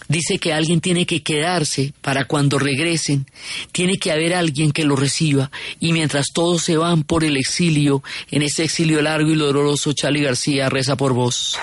dice 0.08 0.38
que 0.38 0.52
alguien 0.52 0.80
tiene 0.80 1.06
que 1.06 1.22
quedarse 1.22 1.92
para 2.00 2.24
cuando 2.24 2.58
regresen, 2.58 3.26
tiene 3.72 3.98
que 3.98 4.12
haber 4.12 4.34
alguien 4.34 4.72
que 4.72 4.84
lo 4.84 4.96
reciba, 4.96 5.50
y 5.80 5.92
mientras 5.92 6.26
todos 6.32 6.62
se 6.62 6.76
van 6.76 7.02
por 7.02 7.24
el 7.24 7.36
exilio, 7.36 8.02
en 8.30 8.42
ese 8.42 8.64
exilio 8.64 9.02
largo 9.02 9.30
y 9.30 9.36
doloroso, 9.36 9.92
Charlie 9.92 10.22
García 10.22 10.68
reza 10.68 10.96
por 10.96 11.12
vos. 11.12 11.58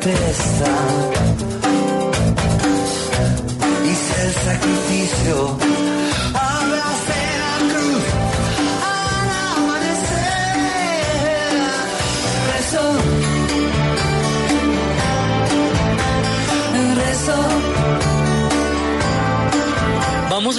tempestad. 0.00 1.19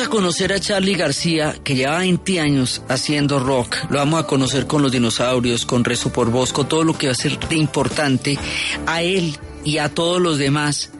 Conocer 0.09 0.53
a 0.53 0.59
Charlie 0.59 0.95
García, 0.95 1.55
que 1.63 1.75
lleva 1.75 1.99
20 1.99 2.39
años 2.39 2.81
haciendo 2.87 3.39
rock. 3.39 3.75
Lo 3.89 3.97
vamos 3.97 4.23
a 4.23 4.27
conocer 4.27 4.65
con 4.65 4.81
los 4.81 4.91
dinosaurios, 4.91 5.65
con 5.65 5.83
Rezo 5.83 6.13
por 6.13 6.31
Bosco, 6.31 6.65
todo 6.65 6.83
lo 6.83 6.97
que 6.97 7.07
va 7.07 7.13
a 7.13 7.15
ser 7.15 7.37
de 7.37 7.57
importante 7.57 8.39
a 8.85 9.01
él 9.01 9.37
y 9.65 9.79
a 9.79 9.89
todos 9.89 10.21
los 10.21 10.37
demás. 10.37 10.91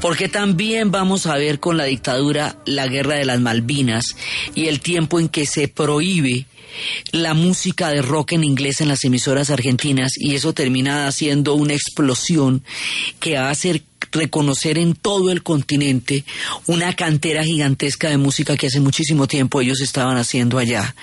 Porque 0.00 0.28
también 0.28 0.92
vamos 0.92 1.26
a 1.26 1.36
ver 1.36 1.58
con 1.58 1.76
la 1.76 1.84
dictadura 1.84 2.56
la 2.64 2.86
guerra 2.86 3.16
de 3.16 3.24
las 3.24 3.40
Malvinas 3.40 4.16
y 4.54 4.66
el 4.66 4.80
tiempo 4.80 5.18
en 5.18 5.28
que 5.28 5.44
se 5.44 5.66
prohíbe 5.66 6.46
la 7.10 7.34
música 7.34 7.90
de 7.90 8.02
rock 8.02 8.32
en 8.32 8.44
inglés 8.44 8.80
en 8.80 8.88
las 8.88 9.02
emisoras 9.04 9.50
argentinas 9.50 10.12
y 10.16 10.36
eso 10.36 10.52
termina 10.52 11.08
haciendo 11.08 11.54
una 11.54 11.74
explosión 11.74 12.62
que 13.18 13.34
va 13.34 13.48
a 13.48 13.50
hacer 13.50 13.82
reconocer 14.12 14.78
en 14.78 14.94
todo 14.94 15.30
el 15.30 15.42
continente 15.42 16.24
una 16.66 16.94
cantera 16.94 17.44
gigantesca 17.44 18.08
de 18.08 18.18
música 18.18 18.56
que 18.56 18.68
hace 18.68 18.80
muchísimo 18.80 19.26
tiempo 19.26 19.60
ellos 19.60 19.80
estaban 19.80 20.16
haciendo 20.16 20.58
allá, 20.58 20.94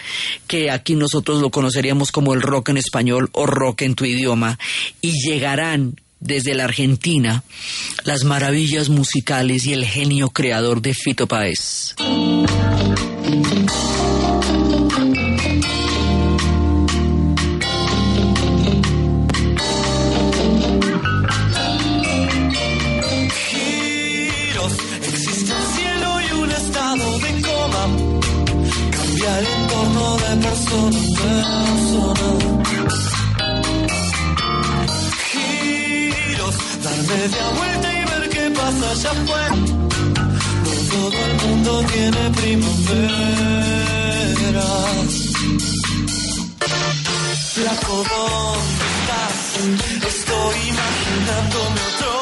que 0.47 0.71
aquí 0.71 0.95
nosotros 0.95 1.41
lo 1.41 1.49
conoceríamos 1.49 2.11
como 2.11 2.33
el 2.33 2.41
rock 2.41 2.69
en 2.69 2.77
español 2.77 3.29
o 3.33 3.45
rock 3.45 3.83
en 3.83 3.95
tu 3.95 4.05
idioma, 4.05 4.57
y 5.01 5.11
llegarán 5.27 5.95
desde 6.19 6.55
la 6.55 6.63
Argentina 6.63 7.43
las 8.03 8.23
maravillas 8.23 8.89
musicales 8.89 9.65
y 9.65 9.73
el 9.73 9.85
genio 9.85 10.29
creador 10.29 10.81
de 10.81 10.93
Fito 10.93 11.27
Páez. 11.27 11.95
Persona, 30.55 30.99
persona. 31.19 32.29
dar 36.83 36.99
media 37.11 37.45
vuelta 37.57 37.87
y 37.91 38.01
ver 38.11 38.23
qué 38.29 38.43
pasa 38.51 38.85
allá 38.91 39.11
afuera. 39.11 39.55
No 40.65 40.73
todo 40.93 41.19
el 41.27 41.33
mundo 41.43 41.71
tiene 41.91 42.21
primavera. 42.39 43.09
Flaco, 47.53 47.95
¿dónde 48.11 48.85
estás? 48.95 49.39
Estoy 50.13 50.55
imaginándome 50.73 51.79
otro 51.91 52.13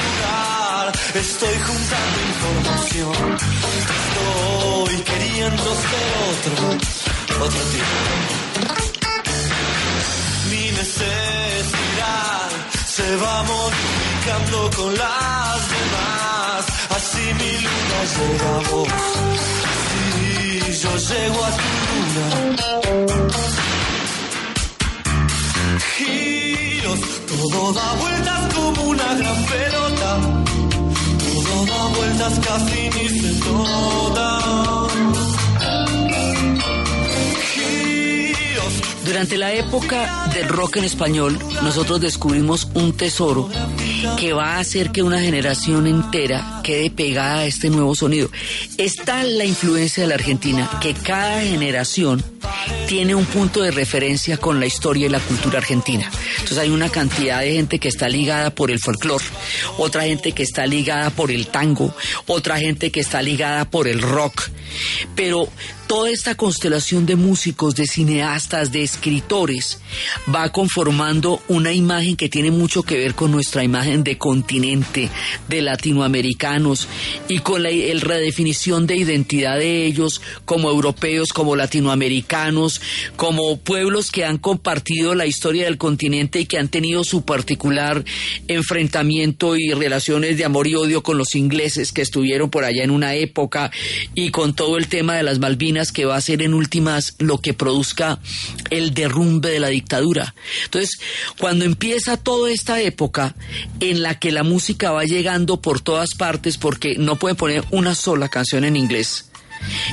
lugar. 0.00 0.84
Estoy 1.14 1.56
juntando 1.66 2.16
información. 2.32 3.24
Estoy 4.00 4.94
queriendo 5.10 5.68
ser 5.88 6.08
otro, 6.30 7.15
otro 7.34 7.60
tipo. 7.72 7.96
Mi 10.50 10.70
necesidad 10.70 12.48
se 12.86 13.16
va 13.16 13.42
modificando 13.42 14.70
con 14.76 14.90
las 14.96 15.58
demás. 15.74 16.64
Así 16.96 17.24
mi 17.40 17.52
luna 17.64 17.98
llega 18.14 18.50
a 18.56 18.60
vos. 18.70 18.88
Así 19.70 20.04
yo 20.82 20.92
llego 21.08 21.44
a 21.44 21.50
tu 21.58 21.68
luna. 21.86 22.28
Giros, 25.96 27.00
todo 27.28 27.72
da 27.72 27.88
vueltas 28.02 28.40
como 28.54 28.80
una 28.90 29.14
gran 29.14 29.40
pelota. 29.44 30.10
Todo 31.24 31.54
da 31.66 31.82
vueltas 31.96 32.34
casi 32.46 32.80
ni 32.94 33.06
se 33.20 33.30
nota. 33.44 34.26
Durante 39.06 39.38
la 39.38 39.52
época 39.54 40.28
del 40.34 40.48
rock 40.48 40.76
en 40.78 40.84
español, 40.84 41.38
nosotros 41.62 42.00
descubrimos 42.00 42.68
un 42.74 42.92
tesoro 42.92 43.48
que 44.18 44.32
va 44.32 44.56
a 44.56 44.58
hacer 44.58 44.90
que 44.90 45.02
una 45.02 45.20
generación 45.20 45.86
entera 45.86 46.60
quede 46.64 46.90
pegada 46.90 47.38
a 47.38 47.46
este 47.46 47.70
nuevo 47.70 47.94
sonido. 47.94 48.30
Está 48.78 49.22
la 49.22 49.44
influencia 49.44 50.02
de 50.02 50.08
la 50.08 50.16
Argentina, 50.16 50.68
que 50.82 50.92
cada 50.92 51.40
generación 51.40 52.22
tiene 52.88 53.14
un 53.14 53.24
punto 53.26 53.62
de 53.62 53.70
referencia 53.70 54.38
con 54.38 54.60
la 54.60 54.66
historia 54.66 55.06
y 55.06 55.10
la 55.10 55.20
cultura 55.20 55.58
argentina. 55.58 56.10
Entonces 56.32 56.58
hay 56.58 56.70
una 56.70 56.88
cantidad 56.88 57.40
de 57.40 57.52
gente 57.52 57.78
que 57.78 57.88
está 57.88 58.08
ligada 58.08 58.50
por 58.50 58.70
el 58.70 58.80
folclore, 58.80 59.24
otra 59.78 60.02
gente 60.02 60.32
que 60.32 60.42
está 60.42 60.66
ligada 60.66 61.10
por 61.10 61.30
el 61.30 61.46
tango, 61.46 61.94
otra 62.26 62.58
gente 62.58 62.90
que 62.90 63.00
está 63.00 63.22
ligada 63.22 63.70
por 63.70 63.88
el 63.88 64.02
rock. 64.02 64.50
Pero 65.14 65.48
toda 65.86 66.10
esta 66.10 66.34
constelación 66.34 67.06
de 67.06 67.16
músicos, 67.16 67.74
de 67.76 67.86
cineastas, 67.86 68.72
de 68.72 68.82
escritores, 68.82 69.80
va 70.32 70.50
conformando 70.50 71.40
una 71.48 71.72
imagen 71.72 72.16
que 72.16 72.28
tiene 72.28 72.50
mucho 72.50 72.82
que 72.82 72.98
ver 72.98 73.14
con 73.14 73.30
nuestra 73.30 73.62
imagen 73.62 74.02
de 74.02 74.18
continente, 74.18 75.10
de 75.48 75.62
latinoamericanos 75.62 76.88
y 77.28 77.38
con 77.38 77.62
la 77.62 77.70
redefinición 77.70 78.86
de 78.86 78.96
identidad 78.96 79.58
de 79.58 79.86
ellos 79.86 80.20
como 80.44 80.70
europeos, 80.70 81.28
como 81.32 81.54
latinoamericanos, 81.54 82.80
como 83.14 83.58
pueblos 83.58 84.10
que 84.10 84.24
han 84.24 84.38
compartido 84.38 85.14
la 85.14 85.26
historia 85.26 85.64
del 85.64 85.78
continente 85.78 86.40
y 86.40 86.46
que 86.46 86.58
han 86.58 86.68
tenido 86.68 87.04
su 87.04 87.24
particular 87.24 88.04
enfrentamiento 88.48 89.56
y 89.56 89.70
relaciones 89.70 90.36
de 90.36 90.44
amor 90.44 90.66
y 90.66 90.74
odio 90.74 91.02
con 91.02 91.18
los 91.18 91.34
ingleses 91.34 91.92
que 91.92 92.02
estuvieron 92.02 92.50
por 92.50 92.64
allá 92.64 92.82
en 92.82 92.90
una 92.90 93.14
época 93.14 93.70
y 94.14 94.30
con 94.30 94.54
todo 94.54 94.76
el 94.76 94.88
tema 94.88 95.14
de 95.14 95.22
las 95.22 95.38
Malvinas 95.38 95.75
que 95.92 96.04
va 96.04 96.16
a 96.16 96.20
ser 96.20 96.42
en 96.42 96.54
últimas 96.54 97.14
lo 97.18 97.38
que 97.38 97.54
produzca 97.54 98.18
el 98.70 98.94
derrumbe 98.94 99.50
de 99.50 99.60
la 99.60 99.68
dictadura. 99.68 100.34
Entonces, 100.64 100.98
cuando 101.38 101.64
empieza 101.64 102.16
toda 102.16 102.50
esta 102.50 102.80
época 102.80 103.34
en 103.80 104.02
la 104.02 104.18
que 104.18 104.32
la 104.32 104.42
música 104.42 104.90
va 104.90 105.04
llegando 105.04 105.60
por 105.60 105.80
todas 105.80 106.14
partes 106.14 106.58
porque 106.58 106.96
no 106.98 107.16
pueden 107.16 107.36
poner 107.36 107.64
una 107.70 107.94
sola 107.94 108.28
canción 108.28 108.64
en 108.64 108.76
inglés, 108.76 109.26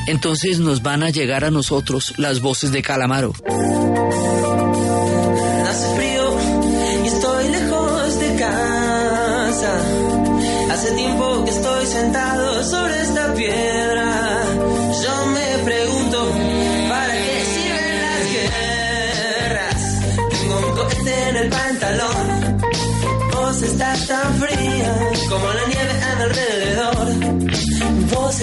entonces 0.07 0.59
nos 0.59 0.81
van 0.81 1.03
a 1.03 1.09
llegar 1.09 1.43
a 1.43 1.51
nosotros 1.51 2.13
las 2.17 2.41
voces 2.41 2.71
de 2.71 2.81
Calamaro. 2.81 3.33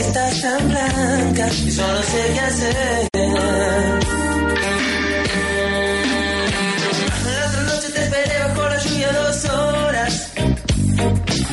Estás 0.00 0.40
tan 0.40 0.68
blanca 0.68 1.48
y 1.66 1.70
yo 1.70 1.86
no 1.86 2.02
sé 2.02 2.22
qué 2.34 2.40
hacer. 2.40 3.08
La 7.24 7.46
otra 7.48 7.62
noche 7.70 7.88
te 7.94 8.02
esperé 8.04 8.38
bajo 8.44 8.68
la 8.68 8.78
lluvia 8.82 9.12
dos 9.12 9.44
horas, 9.44 10.32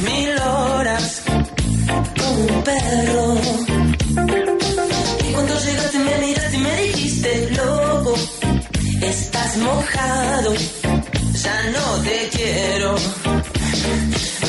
mil 0.08 0.32
horas, 0.40 1.22
como 2.20 2.40
un 2.56 2.64
perro. 2.64 3.38
Y 5.28 5.34
cuando 5.34 5.60
llegaste 5.60 6.00
me 6.00 6.18
miraste 6.18 6.56
y 6.56 6.60
me 6.60 6.82
dijiste, 6.84 7.50
loco, 7.52 8.14
estás 9.02 9.58
mojado, 9.58 10.54
ya 11.44 11.58
no 11.76 11.86
te 12.04 12.30
quiero. 12.36 12.96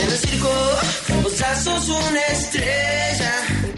En 0.00 0.08
el 0.12 0.18
circo, 0.18 0.52
vos 1.22 1.32
sos 1.64 1.88
una 1.88 2.20
estrella. 2.36 3.77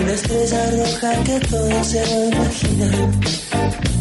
Una 0.00 0.12
estrella 0.12 0.70
roja 0.70 1.24
que 1.24 1.40
todo 1.40 1.84
se 1.84 2.06
lo 2.06 2.24
imagina. 2.28 3.10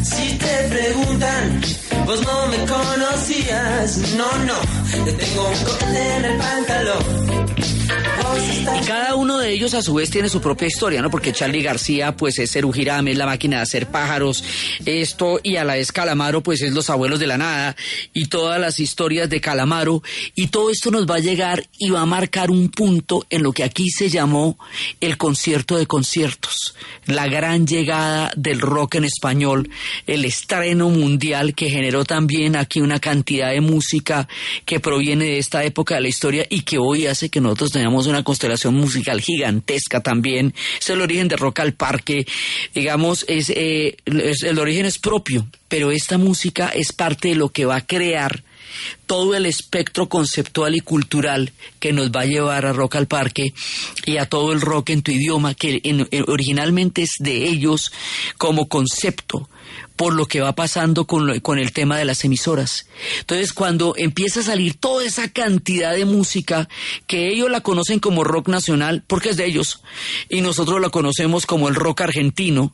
Si 0.03 0.37
te 0.37 0.67
preguntan, 0.69 1.61
vos 2.05 2.21
no 2.25 2.47
me 2.47 2.57
conocías. 2.65 3.97
No, 4.17 4.37
no, 4.45 5.05
te 5.05 5.11
tengo 5.13 5.47
un 5.47 5.63
cohete 5.63 6.15
en 6.17 6.25
el 6.25 6.37
pantalón. 6.37 7.42
Y 8.35 8.85
cada 8.85 9.15
uno 9.15 9.37
de 9.37 9.51
ellos 9.51 9.73
a 9.73 9.81
su 9.81 9.93
vez 9.93 10.09
tiene 10.09 10.29
su 10.29 10.41
propia 10.41 10.67
historia, 10.67 11.01
¿no? 11.01 11.11
Porque 11.11 11.33
Charlie 11.33 11.61
García, 11.61 12.15
pues 12.15 12.39
es 12.39 12.51
Cerú 12.51 12.71
Girame, 12.71 13.11
es 13.11 13.17
la 13.17 13.25
máquina 13.25 13.57
de 13.57 13.63
hacer 13.63 13.87
pájaros, 13.87 14.43
esto, 14.85 15.39
y 15.43 15.57
a 15.57 15.63
la 15.63 15.75
vez 15.75 15.91
Calamaro, 15.91 16.41
pues 16.41 16.61
es 16.61 16.73
los 16.73 16.89
abuelos 16.89 17.19
de 17.19 17.27
la 17.27 17.37
nada, 17.37 17.75
y 18.13 18.25
todas 18.25 18.59
las 18.59 18.79
historias 18.79 19.29
de 19.29 19.41
Calamaro, 19.41 20.01
y 20.35 20.47
todo 20.47 20.69
esto 20.69 20.89
nos 20.91 21.09
va 21.09 21.15
a 21.15 21.19
llegar 21.19 21.67
y 21.77 21.89
va 21.89 22.01
a 22.01 22.05
marcar 22.05 22.49
un 22.49 22.69
punto 22.69 23.25
en 23.29 23.43
lo 23.43 23.51
que 23.51 23.63
aquí 23.63 23.89
se 23.89 24.09
llamó 24.09 24.57
el 25.01 25.17
concierto 25.17 25.77
de 25.77 25.85
conciertos, 25.85 26.75
la 27.05 27.27
gran 27.27 27.67
llegada 27.67 28.31
del 28.35 28.59
rock 28.61 28.95
en 28.95 29.05
español, 29.05 29.69
el 30.07 30.25
estreno 30.25 30.89
mundial 30.89 31.53
que 31.53 31.69
generó 31.69 32.05
también 32.05 32.55
aquí 32.55 32.81
una 32.81 32.99
cantidad 32.99 33.51
de 33.51 33.61
música 33.61 34.27
que 34.65 34.79
proviene 34.79 35.25
de 35.25 35.37
esta 35.37 35.63
época 35.63 35.95
de 35.95 36.01
la 36.01 36.07
historia 36.07 36.45
y 36.49 36.61
que 36.61 36.77
hoy 36.77 37.07
hace 37.07 37.29
que 37.29 37.41
nosotros 37.41 37.71
tengamos 37.71 38.07
una 38.07 38.22
constelación 38.23 38.73
musical 38.75 39.21
gigantesca 39.21 40.01
también. 40.01 40.53
Es 40.79 40.89
el 40.89 41.01
origen 41.01 41.27
de 41.27 41.35
Rock 41.37 41.59
al 41.59 41.73
Parque, 41.73 42.25
digamos, 42.73 43.25
es, 43.27 43.49
eh, 43.55 43.97
el 44.05 44.59
origen 44.59 44.85
es 44.85 44.97
propio, 44.97 45.47
pero 45.67 45.91
esta 45.91 46.17
música 46.17 46.69
es 46.69 46.93
parte 46.93 47.29
de 47.29 47.35
lo 47.35 47.49
que 47.49 47.65
va 47.65 47.77
a 47.77 47.85
crear 47.85 48.43
todo 49.05 49.35
el 49.35 49.45
espectro 49.45 50.09
conceptual 50.09 50.73
y 50.75 50.79
cultural 50.79 51.51
que 51.79 51.93
nos 51.93 52.09
va 52.09 52.21
a 52.21 52.25
llevar 52.25 52.65
a 52.65 52.73
Rock 52.73 52.95
al 52.95 53.05
Parque 53.07 53.53
y 54.05 54.17
a 54.17 54.25
todo 54.25 54.51
el 54.51 54.61
rock 54.61 54.89
en 54.89 55.03
tu 55.03 55.11
idioma, 55.11 55.53
que 55.53 55.79
en- 55.83 56.07
originalmente 56.27 57.03
es 57.03 57.11
de 57.19 57.47
ellos 57.47 57.91
como 58.39 58.67
concepto 58.67 59.47
por 59.95 60.13
lo 60.13 60.25
que 60.25 60.41
va 60.41 60.53
pasando 60.53 61.05
con, 61.05 61.39
con 61.39 61.59
el 61.59 61.71
tema 61.71 61.97
de 61.97 62.05
las 62.05 62.23
emisoras. 62.23 62.87
Entonces, 63.19 63.53
cuando 63.53 63.93
empieza 63.97 64.39
a 64.39 64.43
salir 64.43 64.75
toda 64.75 65.05
esa 65.05 65.29
cantidad 65.29 65.93
de 65.93 66.05
música, 66.05 66.67
que 67.07 67.29
ellos 67.29 67.49
la 67.49 67.61
conocen 67.61 67.99
como 67.99 68.23
rock 68.23 68.49
nacional, 68.49 69.03
porque 69.07 69.29
es 69.29 69.37
de 69.37 69.45
ellos, 69.45 69.81
y 70.29 70.41
nosotros 70.41 70.81
la 70.81 70.89
conocemos 70.89 71.45
como 71.45 71.69
el 71.69 71.75
rock 71.75 72.01
argentino, 72.01 72.73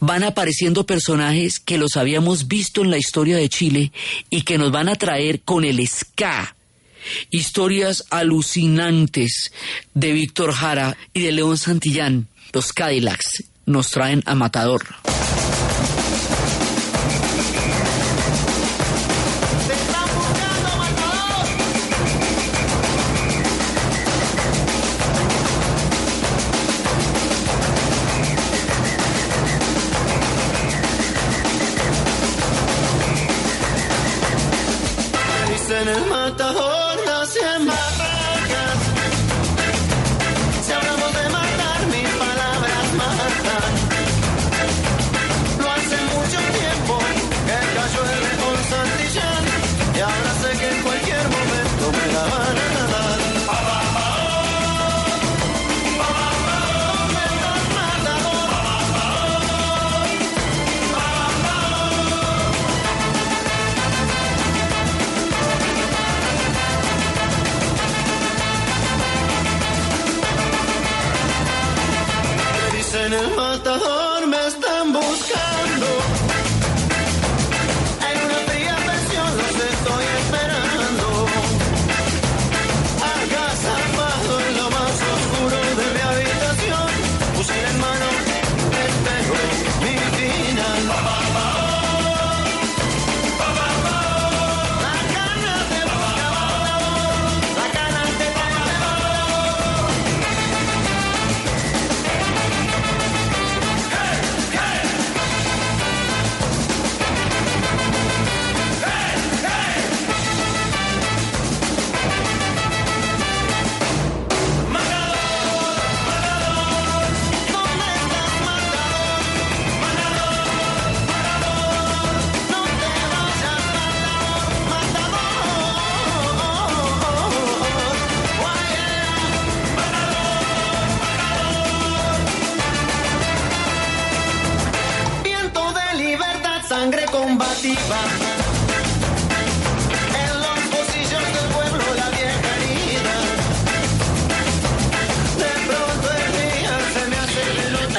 van 0.00 0.24
apareciendo 0.24 0.86
personajes 0.86 1.60
que 1.60 1.78
los 1.78 1.96
habíamos 1.96 2.48
visto 2.48 2.82
en 2.82 2.90
la 2.90 2.98
historia 2.98 3.36
de 3.36 3.48
Chile 3.48 3.92
y 4.30 4.42
que 4.42 4.58
nos 4.58 4.72
van 4.72 4.88
a 4.88 4.96
traer 4.96 5.40
con 5.40 5.64
el 5.64 5.86
ska. 5.86 6.56
Historias 7.30 8.04
alucinantes 8.10 9.52
de 9.94 10.12
Víctor 10.12 10.52
Jara 10.52 10.96
y 11.12 11.22
de 11.22 11.32
León 11.32 11.58
Santillán. 11.58 12.28
Los 12.52 12.72
Cadillacs 12.72 13.44
nos 13.66 13.90
traen 13.90 14.22
a 14.26 14.34
Matador. 14.34 14.84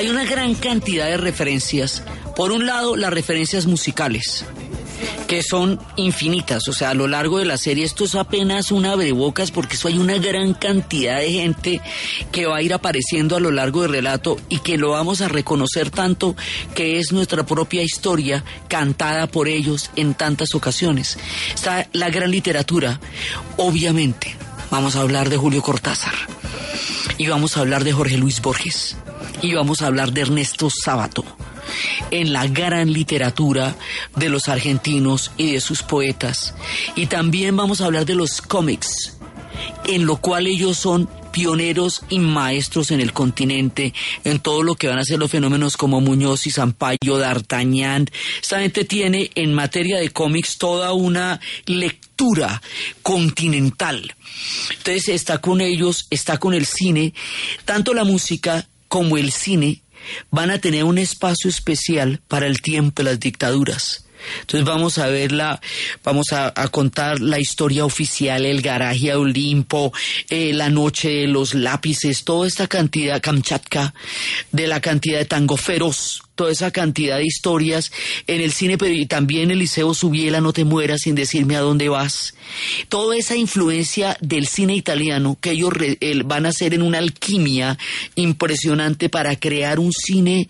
Hay 0.04 0.10
una 0.10 0.26
gran 0.26 0.54
cantidad 0.56 1.06
de 1.06 1.16
referencias. 1.16 2.04
Por 2.36 2.52
un 2.52 2.66
lado, 2.66 2.98
las 2.98 3.14
referencias 3.14 3.68
musicales, 3.68 4.44
que 5.30 5.42
son 5.42 5.80
infinitas. 5.96 6.68
O 6.68 6.74
sea, 6.74 6.90
a 6.90 6.94
lo 6.94 7.08
largo 7.08 7.40
de 7.40 7.46
la 7.46 7.56
serie 7.56 7.86
esto 7.86 8.04
es 8.04 8.14
apenas 8.16 8.74
una 8.74 8.92
abrebocas 8.92 9.52
porque 9.52 9.76
eso 9.76 9.88
hay 9.88 9.98
una 9.98 10.18
gran 10.18 10.56
cantidad 10.56 11.20
de 11.20 11.32
gente 11.32 11.82
que 12.34 12.46
va 12.46 12.58
a 12.58 12.62
ir 12.62 12.74
apareciendo 12.74 13.38
a 13.38 13.40
lo 13.40 13.50
largo 13.50 13.84
del 13.84 13.92
relato 13.92 14.36
y 14.50 14.60
que 14.60 14.78
lo 14.78 14.90
vamos 14.90 15.22
a 15.22 15.30
reconocer 15.30 15.90
tanto 15.90 16.36
que 16.76 17.00
es 17.00 17.14
nuestra 17.14 17.46
propia 17.46 17.82
historia 17.82 18.44
cantada 18.68 19.28
por 19.28 19.48
ellos 19.48 19.90
en 19.96 20.16
tantas 20.16 20.54
ocasiones. 20.54 21.18
Está 21.56 21.88
la 21.94 22.10
gran 22.10 22.30
literatura. 22.30 23.00
Obviamente, 23.56 24.36
vamos 24.70 24.98
a 24.98 25.00
hablar 25.00 25.30
de 25.30 25.38
Julio 25.38 25.62
Cortázar 25.62 26.14
y 27.18 27.28
vamos 27.28 27.58
a 27.58 27.62
hablar 27.62 27.84
de 27.84 27.94
Jorge 27.94 28.18
Luis 28.18 28.42
Borges 28.42 28.98
y 29.42 29.54
vamos 29.54 29.82
a 29.82 29.88
hablar 29.88 30.12
de 30.12 30.22
Ernesto 30.22 30.70
Sábato 30.70 31.24
en 32.12 32.34
la 32.34 32.48
gran 32.48 32.92
literatura 32.92 33.76
de 34.16 34.30
los 34.30 34.48
argentinos 34.50 35.32
y 35.38 35.54
de 35.54 35.62
sus 35.62 35.84
poetas. 35.84 36.54
Y 36.96 37.08
también 37.08 37.56
vamos 37.56 37.82
a 37.82 37.86
hablar 37.86 38.06
de 38.06 38.16
los 38.16 38.42
cómics, 38.42 39.18
en 39.86 40.06
lo 40.06 40.18
cual 40.18 40.48
ellos 40.48 40.78
son 40.78 41.10
pioneros 41.34 42.04
y 42.10 42.20
maestros 42.20 42.92
en 42.92 43.02
el 43.02 43.12
continente, 43.12 43.94
en 44.24 44.40
todo 44.40 44.64
lo 44.64 44.76
que 44.76 44.88
van 44.88 45.00
a 45.00 45.04
ser 45.04 45.20
los 45.20 45.32
fenómenos 45.32 45.76
como 45.76 46.00
Muñoz 46.00 46.48
y 46.48 46.52
Zampayo, 46.52 47.18
D'Artagnan. 47.18 48.08
Esta 48.42 48.62
gente 48.62 48.86
tiene 48.86 49.32
en 49.36 49.54
materia 49.54 50.00
de 50.00 50.12
cómics 50.12 50.58
toda 50.58 50.94
una 50.94 51.42
lectura 51.66 52.62
continental. 53.02 54.16
Entonces 54.70 55.10
está 55.10 55.40
con 55.40 55.60
ellos, 55.60 56.08
está 56.12 56.38
con 56.38 56.54
el 56.54 56.66
cine, 56.66 57.14
tanto 57.66 57.94
la 57.94 58.04
música 58.04 58.70
como 58.88 59.18
el 59.18 59.32
cine 59.32 59.82
van 60.30 60.52
a 60.52 60.60
tener 60.60 60.84
un 60.84 61.00
espacio 61.00 61.50
especial 61.50 62.22
para 62.28 62.46
el 62.46 62.62
tiempo 62.62 63.02
de 63.02 63.10
las 63.10 63.20
dictaduras. 63.20 64.03
Entonces 64.42 64.66
vamos 64.66 64.98
a 64.98 65.08
verla, 65.08 65.60
vamos 66.04 66.28
a, 66.32 66.52
contar 66.70 67.20
la 67.20 67.40
historia 67.40 67.86
oficial, 67.86 68.46
el 68.46 68.62
garaje 68.62 69.12
a 69.12 69.20
Olimpo, 69.20 69.94
eh, 70.30 70.54
la 70.54 70.70
noche 70.70 71.10
de 71.10 71.28
los 71.28 71.54
lápices, 71.54 72.24
toda 72.24 72.48
esta 72.48 72.68
cantidad, 72.68 73.22
Kamchatka, 73.22 73.94
de 74.52 74.68
la 74.68 74.82
cantidad 74.82 75.20
de 75.20 75.26
tango 75.26 75.58
feroz, 75.58 76.24
toda 76.36 76.52
esa 76.52 76.72
cantidad 76.72 77.18
de 77.18 77.26
historias 77.26 77.92
en 78.28 78.42
el 78.42 78.52
cine, 78.52 78.78
pero 78.78 78.94
y 78.94 79.06
también 79.06 79.52
Eliseo 79.52 79.94
Subiela, 79.94 80.42
No 80.42 80.52
te 80.54 80.66
mueras 80.66 81.02
sin 81.02 81.16
decirme 81.16 81.56
a 81.56 81.62
dónde 81.62 81.90
vas. 81.90 82.34
Toda 82.90 83.16
esa 83.16 83.36
influencia 83.36 84.18
del 84.20 84.48
cine 84.48 84.76
italiano 84.76 85.38
que 85.40 85.52
ellos 85.52 85.72
el- 86.00 86.24
van 86.24 86.46
a 86.46 86.50
hacer 86.50 86.74
en 86.74 86.82
una 86.82 86.98
alquimia 86.98 87.78
impresionante 88.16 89.10
para 89.10 89.36
crear 89.36 89.80
un 89.80 89.92
cine 89.92 90.48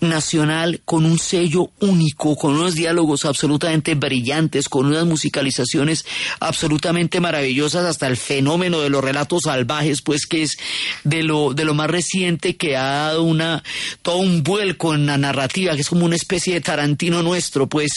nacional 0.00 0.80
con 0.84 1.04
un 1.04 1.18
sello 1.18 1.70
único, 1.80 2.36
con 2.36 2.54
unos 2.54 2.74
diálogos 2.74 3.24
absolutamente 3.24 3.94
brillantes, 3.94 4.68
con 4.68 4.86
unas 4.86 5.04
musicalizaciones 5.04 6.04
absolutamente 6.40 7.20
maravillosas, 7.20 7.84
hasta 7.84 8.06
el 8.06 8.16
fenómeno 8.16 8.80
de 8.80 8.90
los 8.90 9.02
relatos 9.04 9.42
salvajes, 9.44 10.02
pues 10.02 10.26
que 10.26 10.42
es 10.42 10.56
de 11.04 11.22
lo, 11.22 11.52
de 11.54 11.64
lo 11.64 11.74
más 11.74 11.90
reciente 11.90 12.56
que 12.56 12.76
ha 12.76 12.82
dado 12.84 13.22
una, 13.24 13.62
todo 14.02 14.16
un 14.16 14.42
vuelco 14.42 14.94
en 14.94 15.10
narrativa, 15.18 15.74
que 15.74 15.82
es 15.82 15.88
como 15.88 16.04
una 16.04 16.16
especie 16.16 16.54
de 16.54 16.60
Tarantino 16.60 17.22
nuestro, 17.22 17.68
pues 17.68 17.90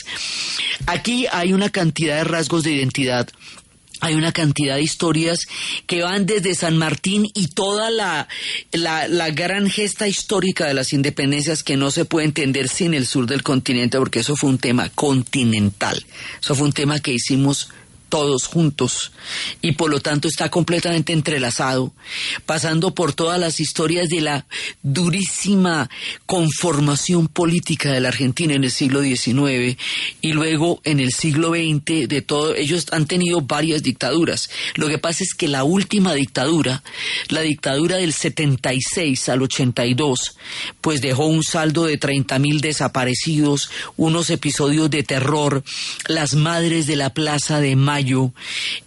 aquí 0.86 1.26
hay 1.32 1.54
una 1.54 1.70
cantidad 1.70 2.18
de 2.18 2.24
rasgos 2.24 2.64
de 2.64 2.74
identidad 2.74 3.30
hay 4.02 4.16
una 4.16 4.32
cantidad 4.32 4.76
de 4.76 4.82
historias 4.82 5.48
que 5.86 6.02
van 6.02 6.26
desde 6.26 6.56
San 6.56 6.76
Martín 6.76 7.28
y 7.36 7.50
toda 7.50 7.92
la, 7.92 8.28
la, 8.72 9.08
la 9.08 9.30
gran 9.30 9.70
gesta 9.70 10.08
histórica 10.08 10.66
de 10.66 10.74
las 10.74 10.92
independencias 10.92 11.62
que 11.62 11.78
no 11.78 11.92
se 11.92 12.06
puede 12.06 12.26
entender 12.26 12.68
sin 12.68 12.96
el 12.96 13.06
sur 13.06 13.28
del 13.28 13.44
continente, 13.44 14.00
porque 14.00 14.22
eso 14.22 14.36
fue 14.36 14.50
un 14.50 14.58
tema 14.58 14.90
continental. 14.90 16.04
Eso 16.42 16.56
fue 16.56 16.66
un 16.66 16.74
tema 16.74 17.00
que 17.00 17.14
hicimos 17.14 17.70
todos 18.12 18.46
juntos 18.46 19.14
y 19.62 19.72
por 19.72 19.90
lo 19.90 20.02
tanto 20.02 20.28
está 20.28 20.52
completamente 20.52 21.14
entrelazado, 21.14 21.94
pasando 22.46 22.94
por 22.94 23.14
todas 23.14 23.40
las 23.40 23.62
historias 23.62 24.10
de 24.10 24.20
la 24.20 24.46
durísima 24.84 25.90
conformación 26.26 27.30
política 27.30 27.92
de 27.92 28.02
la 28.02 28.10
Argentina 28.10 28.54
en 28.54 28.66
el 28.66 28.72
siglo 28.72 29.02
XIX 29.02 29.78
y 30.20 30.34
luego 30.34 30.82
en 30.84 31.00
el 31.00 31.14
siglo 31.14 31.52
XX 31.52 32.10
de 32.10 32.22
todo, 32.22 32.54
ellos 32.54 32.88
han 32.92 33.06
tenido 33.06 33.40
varias 33.40 33.82
dictaduras. 33.82 34.50
Lo 34.76 34.90
que 34.90 34.98
pasa 34.98 35.24
es 35.24 35.34
que 35.34 35.48
la 35.48 35.64
última 35.64 36.14
dictadura, 36.14 36.84
la 37.30 37.42
dictadura 37.42 37.96
del 37.96 38.12
76 38.12 39.30
al 39.30 39.42
82, 39.42 40.36
pues 40.82 41.02
dejó 41.02 41.28
un 41.28 41.44
saldo 41.44 41.86
de 41.86 41.98
30 41.98 42.40
mil 42.40 42.60
desaparecidos, 42.60 43.70
unos 43.96 44.30
episodios 44.30 44.90
de 44.90 45.04
terror, 45.04 45.64
las 46.08 46.34
madres 46.34 46.88
de 46.88 46.98
la 46.98 47.14
Plaza 47.14 47.62
de 47.62 47.78
Mayo, 47.78 48.01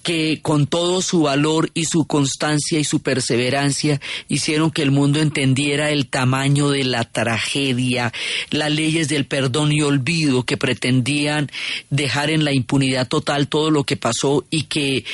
que 0.03 0.41
con 0.43 0.67
todo 0.67 1.03
su 1.03 1.23
valor 1.23 1.71
y 1.75 1.85
su 1.85 2.07
constancia 2.07 2.79
y 2.79 2.85
su 2.85 3.01
perseverancia 3.01 4.01
hicieron 4.29 4.71
que 4.71 4.83
el 4.83 4.91
mundo 4.91 5.21
entendiera 5.21 5.91
el 5.91 6.07
tamaño 6.07 6.71
de 6.71 6.85
la 6.85 7.05
tragedia, 7.05 8.13
las 8.51 8.71
leyes 8.71 9.09
del 9.09 9.25
perdón 9.25 9.73
y 9.73 9.83
olvido 9.83 10.45
que 10.45 10.57
pretendían 10.57 11.51
dejar 11.91 12.31
en 12.31 12.45
la 12.45 12.53
impunidad 12.53 13.09
total 13.09 13.49
todo 13.49 13.71
lo 13.71 13.85
que 13.85 13.97
pasó 13.97 14.45
y 14.51 14.65
que 14.65 15.05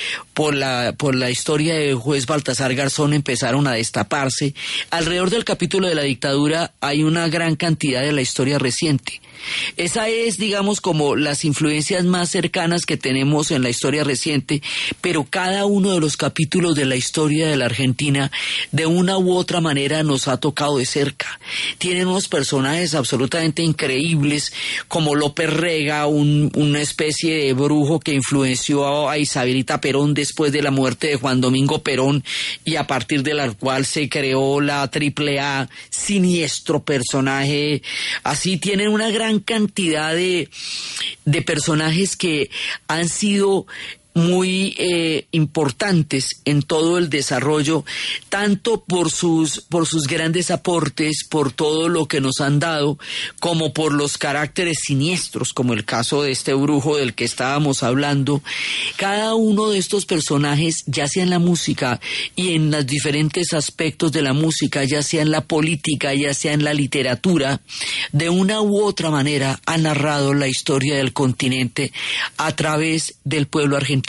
por 0.40 0.54
la, 0.54 0.94
por 0.96 1.14
la 1.14 1.28
historia 1.28 1.74
de 1.74 1.92
juez 1.92 2.24
Baltasar 2.24 2.74
Garzón 2.74 3.12
empezaron 3.12 3.66
a 3.66 3.72
destaparse. 3.72 4.54
Alrededor 4.90 5.28
del 5.28 5.44
capítulo 5.44 5.86
de 5.86 5.94
la 5.94 6.00
dictadura 6.00 6.72
hay 6.80 7.02
una 7.02 7.28
gran 7.28 7.56
cantidad 7.56 8.00
de 8.00 8.12
la 8.12 8.22
historia 8.22 8.58
reciente. 8.58 9.20
Esa 9.78 10.08
es, 10.08 10.36
digamos, 10.36 10.80
como 10.82 11.16
las 11.16 11.44
influencias 11.46 12.04
más 12.04 12.28
cercanas 12.30 12.84
que 12.84 12.98
tenemos 12.98 13.50
en 13.50 13.62
la 13.62 13.70
historia 13.70 14.04
reciente, 14.04 14.62
pero 15.00 15.24
cada 15.24 15.64
uno 15.66 15.92
de 15.92 16.00
los 16.00 16.18
capítulos 16.18 16.74
de 16.74 16.84
la 16.84 16.96
historia 16.96 17.46
de 17.48 17.56
la 17.56 17.64
Argentina, 17.66 18.30
de 18.70 18.84
una 18.86 19.16
u 19.18 19.34
otra 19.34 19.60
manera, 19.62 20.02
nos 20.02 20.28
ha 20.28 20.36
tocado 20.38 20.76
de 20.76 20.84
cerca. 20.86 21.40
Tienen 21.78 22.06
unos 22.08 22.28
personajes 22.28 22.94
absolutamente 22.94 23.62
increíbles, 23.62 24.52
como 24.88 25.14
López 25.14 25.50
Rega, 25.50 26.06
un- 26.06 26.50
una 26.54 26.80
especie 26.82 27.44
de 27.44 27.52
brujo 27.54 27.98
que 28.00 28.12
influenció 28.12 29.08
a 29.08 29.16
Isabelita 29.18 29.80
Perón 29.80 30.12
después 30.14 30.29
después 30.30 30.52
de 30.52 30.62
la 30.62 30.70
muerte 30.70 31.08
de 31.08 31.16
Juan 31.16 31.40
Domingo 31.40 31.82
Perón 31.82 32.22
y 32.64 32.76
a 32.76 32.86
partir 32.86 33.24
de 33.24 33.34
la 33.34 33.50
cual 33.52 33.84
se 33.84 34.08
creó 34.08 34.60
la 34.60 34.82
AAA, 34.82 35.68
siniestro 35.90 36.84
personaje. 36.84 37.82
Así 38.22 38.56
tienen 38.56 38.88
una 38.90 39.10
gran 39.10 39.40
cantidad 39.40 40.14
de, 40.14 40.48
de 41.24 41.42
personajes 41.42 42.16
que 42.16 42.48
han 42.86 43.08
sido 43.08 43.66
muy 44.14 44.74
eh, 44.76 45.26
importantes 45.30 46.40
en 46.44 46.62
todo 46.62 46.98
el 46.98 47.10
desarrollo, 47.10 47.84
tanto 48.28 48.82
por 48.82 49.10
sus, 49.10 49.60
por 49.60 49.86
sus 49.86 50.06
grandes 50.06 50.50
aportes, 50.50 51.24
por 51.28 51.52
todo 51.52 51.88
lo 51.88 52.06
que 52.06 52.20
nos 52.20 52.40
han 52.40 52.58
dado, 52.58 52.98
como 53.38 53.72
por 53.72 53.92
los 53.92 54.18
caracteres 54.18 54.78
siniestros, 54.84 55.52
como 55.52 55.74
el 55.74 55.84
caso 55.84 56.22
de 56.22 56.32
este 56.32 56.54
brujo 56.54 56.96
del 56.96 57.14
que 57.14 57.24
estábamos 57.24 57.82
hablando. 57.82 58.42
Cada 58.96 59.34
uno 59.34 59.70
de 59.70 59.78
estos 59.78 60.06
personajes, 60.06 60.82
ya 60.86 61.06
sea 61.06 61.22
en 61.22 61.30
la 61.30 61.38
música 61.38 62.00
y 62.34 62.54
en 62.54 62.70
los 62.70 62.86
diferentes 62.86 63.52
aspectos 63.52 64.10
de 64.10 64.22
la 64.22 64.32
música, 64.32 64.82
ya 64.84 65.02
sea 65.02 65.22
en 65.22 65.30
la 65.30 65.42
política, 65.42 66.14
ya 66.14 66.34
sea 66.34 66.52
en 66.52 66.64
la 66.64 66.74
literatura, 66.74 67.60
de 68.12 68.28
una 68.28 68.60
u 68.60 68.82
otra 68.82 69.10
manera 69.10 69.60
ha 69.66 69.78
narrado 69.78 70.34
la 70.34 70.48
historia 70.48 70.96
del 70.96 71.12
continente 71.12 71.92
a 72.36 72.56
través 72.56 73.14
del 73.24 73.46
pueblo 73.46 73.76
argentino 73.76 73.99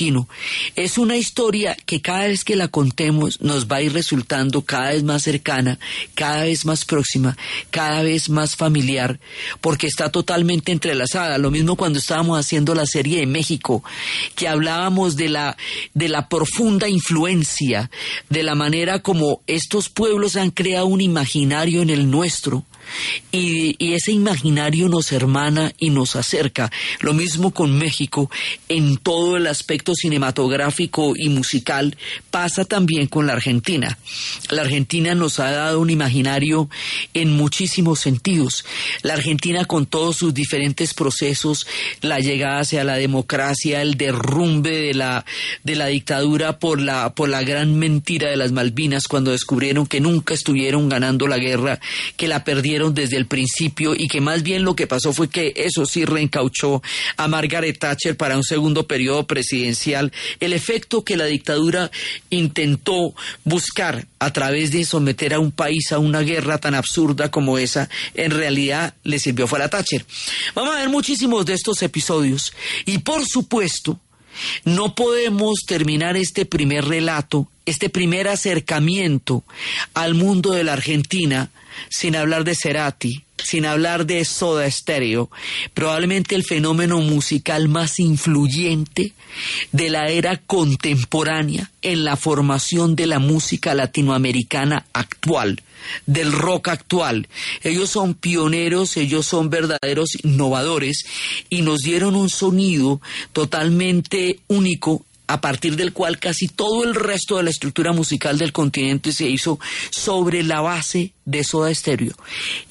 es 0.76 0.98
una 0.98 1.18
historia 1.18 1.76
que 1.86 2.02
cada 2.02 2.28
vez 2.28 2.44
que 2.44 2.56
la 2.56 2.68
contemos 2.68 3.42
nos 3.42 3.68
va 3.68 3.78
a 3.78 3.82
ir 3.82 3.94
resultando 3.94 4.62
cada 4.64 4.92
vez 4.92 5.04
más 5.04 5.24
cercana, 5.24 5.80
cada 6.16 6.44
vez 6.44 6.66
más 6.66 6.86
próxima, 6.86 7.38
cada 7.70 8.04
vez 8.04 8.30
más 8.30 8.56
familiar, 8.56 9.20
porque 9.60 9.88
está 9.88 10.10
totalmente 10.10 10.72
entrelazada. 10.72 11.38
Lo 11.38 11.52
mismo 11.52 11.76
cuando 11.76 12.00
estábamos 12.00 12.40
haciendo 12.40 12.76
la 12.76 12.86
serie 12.86 13.20
de 13.20 13.26
México, 13.26 13.84
que 14.36 14.48
hablábamos 14.48 15.16
de 15.16 15.30
la, 15.30 15.58
de 15.94 16.10
la 16.10 16.28
profunda 16.28 16.88
influencia, 16.88 17.90
de 18.30 18.44
la 18.44 18.56
manera 18.56 19.00
como 19.00 19.42
estos 19.48 19.90
pueblos 19.90 20.36
han 20.36 20.52
creado 20.52 20.86
un 20.86 21.02
imaginario 21.02 21.82
en 21.82 21.90
el 21.90 22.10
nuestro 22.10 22.66
y, 23.32 23.76
ese 23.92 24.14
imaginario 24.14 24.88
nos 24.88 25.12
hermana 25.12 25.74
y 25.78 25.90
nos 25.90 26.16
acerca. 26.16 26.72
Lo 27.02 27.14
mismo 27.14 27.52
con 27.52 27.78
México 27.78 28.32
en 28.70 28.98
todo 28.98 29.36
el 29.36 29.48
aspecto 29.48 29.94
cinematográfico 29.94 31.14
y 31.16 31.30
musical 31.30 31.98
pasa 32.30 32.64
también 32.64 33.08
con 33.08 33.28
la 33.28 33.34
Argentina. 33.34 33.98
La 34.50 34.62
Argentina 34.62 35.14
nos 35.14 35.40
ha 35.40 35.52
dado 35.52 35.82
un 35.82 35.90
imaginario 35.90 36.70
en 37.14 37.34
muchísimos 37.34 38.00
sentidos. 38.00 38.66
La 39.02 39.14
Argentina 39.14 39.66
con 39.66 39.86
todos 39.86 40.18
sus 40.18 40.34
diferentes 40.34 40.94
procesos, 40.94 41.68
la 42.02 42.20
llegada 42.20 42.62
hacia 42.62 42.84
la 42.84 42.96
democracia, 42.96 43.82
el 43.82 43.96
derrumbe 43.96 44.72
de 44.72 44.94
la, 44.94 45.26
de 45.64 45.76
la 45.76 45.88
dictadura 45.88 46.60
por 46.60 46.80
la, 46.80 47.14
por 47.14 47.30
la 47.30 47.44
gran 47.44 47.78
mentira 47.78 48.30
de 48.30 48.38
las 48.38 48.52
Malvinas 48.52 49.08
cuando 49.08 49.32
descubrieron 49.32 49.86
que 49.86 50.00
nunca 50.00 50.34
estuvieron 50.34 50.90
ganando 50.90 51.28
la 51.28 51.38
guerra, 51.38 51.80
que 52.18 52.28
la 52.28 52.44
perdieron 52.44 52.81
desde 52.90 53.18
el 53.18 53.28
principio 53.28 53.94
y 53.96 54.08
que 54.08 54.22
más 54.22 54.44
bien 54.44 54.64
lo 54.64 54.76
que 54.76 54.88
pasó 54.88 55.14
fue 55.14 55.30
que 55.30 55.54
eso 55.56 55.86
sí 55.86 56.06
reencauchó 56.06 56.82
a 57.18 57.28
Margaret 57.28 57.78
Thatcher 57.78 58.18
para 58.18 58.36
un 58.36 58.44
segundo 58.44 58.88
periodo 58.88 59.28
presidencial. 59.28 60.12
El 60.40 60.54
efecto 60.54 61.04
que 61.04 61.18
la 61.18 61.26
dictadura 61.26 61.92
intentó 62.30 63.14
buscar 63.44 64.08
a 64.20 64.34
través 64.34 64.72
de 64.72 64.86
someter 64.86 65.34
a 65.34 65.40
un 65.40 65.52
país 65.52 65.92
a 65.92 66.00
una 66.00 66.22
guerra 66.22 66.58
tan 66.58 66.76
absurda 66.76 67.30
como 67.30 67.58
esa, 67.58 67.90
en 68.14 68.32
realidad 68.32 68.96
le 69.04 69.20
sirvió 69.20 69.48
fue 69.48 69.62
a 69.62 69.70
Thatcher. 69.70 70.06
Vamos 70.56 70.76
a 70.76 70.80
ver 70.80 70.90
muchísimos 70.90 71.46
de 71.46 71.54
estos 71.54 71.82
episodios 71.82 72.54
y 72.86 73.00
por 73.00 73.26
supuesto, 73.26 74.00
no 74.64 74.96
podemos 74.96 75.60
terminar 75.68 76.18
este 76.18 76.46
primer 76.46 76.86
relato, 76.86 77.48
este 77.66 77.90
primer 77.90 78.28
acercamiento 78.28 79.44
al 79.94 80.14
mundo 80.14 80.52
de 80.52 80.64
la 80.64 80.74
Argentina 80.74 81.52
sin 81.90 82.16
hablar 82.16 82.44
de 82.44 82.56
Cerati, 82.56 83.24
sin 83.44 83.66
hablar 83.66 84.06
de 84.06 84.24
Soda 84.26 84.70
Stereo, 84.70 85.30
probablemente 85.74 86.36
el 86.36 86.44
fenómeno 86.44 87.00
musical 87.00 87.68
más 87.68 88.00
influyente 88.00 89.14
de 89.72 89.90
la 89.90 90.08
era 90.10 90.38
contemporánea 90.38 91.72
en 91.82 92.04
la 92.04 92.16
formación 92.16 92.96
de 92.96 93.08
la 93.08 93.20
música 93.20 93.74
latinoamericana 93.74 94.86
actual, 94.94 95.62
del 96.06 96.32
rock 96.32 96.70
actual. 96.70 97.28
Ellos 97.64 97.90
son 97.90 98.14
pioneros, 98.14 98.98
ellos 98.98 99.26
son 99.26 99.50
verdaderos 99.50 100.10
innovadores 100.24 101.06
y 101.50 101.62
nos 101.62 101.80
dieron 101.80 102.16
un 102.16 102.30
sonido 102.30 103.02
totalmente 103.34 104.40
único 104.48 105.06
a 105.32 105.40
partir 105.40 105.76
del 105.76 105.94
cual 105.94 106.20
casi 106.20 106.48
todo 106.48 106.84
el 106.84 106.94
resto 106.94 107.38
de 107.38 107.44
la 107.44 107.50
estructura 107.50 107.94
musical 107.94 108.38
del 108.38 108.52
continente 108.52 109.14
se 109.14 109.30
hizo 109.30 109.60
sobre 109.90 110.44
la 110.44 110.62
base 110.62 111.14
de 111.26 111.44
Soda 111.44 111.74
Stereo. 111.74 112.16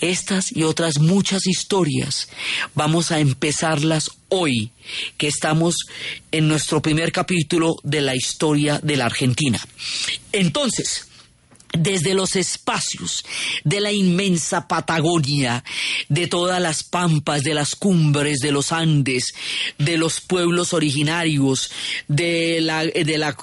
Estas 0.00 0.54
y 0.54 0.64
otras 0.64 0.98
muchas 0.98 1.46
historias 1.46 2.28
vamos 2.74 3.12
a 3.12 3.20
empezarlas 3.20 4.10
hoy, 4.28 4.72
que 5.16 5.28
estamos 5.28 5.74
en 6.30 6.48
nuestro 6.48 6.82
primer 6.82 7.12
capítulo 7.12 7.76
de 7.82 8.00
la 8.00 8.14
historia 8.14 8.78
de 8.82 8.96
la 8.96 9.06
Argentina. 9.06 9.60
Entonces, 10.32 11.09
desde 11.72 12.14
los 12.14 12.36
espacios 12.36 13.24
de 13.64 13.80
la 13.80 13.92
inmensa 13.92 14.66
Patagonia, 14.66 15.64
de 16.08 16.26
todas 16.26 16.60
las 16.60 16.82
pampas, 16.82 17.42
de 17.42 17.54
las 17.54 17.76
cumbres 17.76 18.38
de 18.40 18.52
los 18.52 18.72
Andes, 18.72 19.34
de 19.78 19.96
los 19.96 20.20
pueblos 20.20 20.72
originarios, 20.72 21.70
de 22.08 22.60
la, 22.60 22.84
de 22.84 23.18
la 23.18 23.36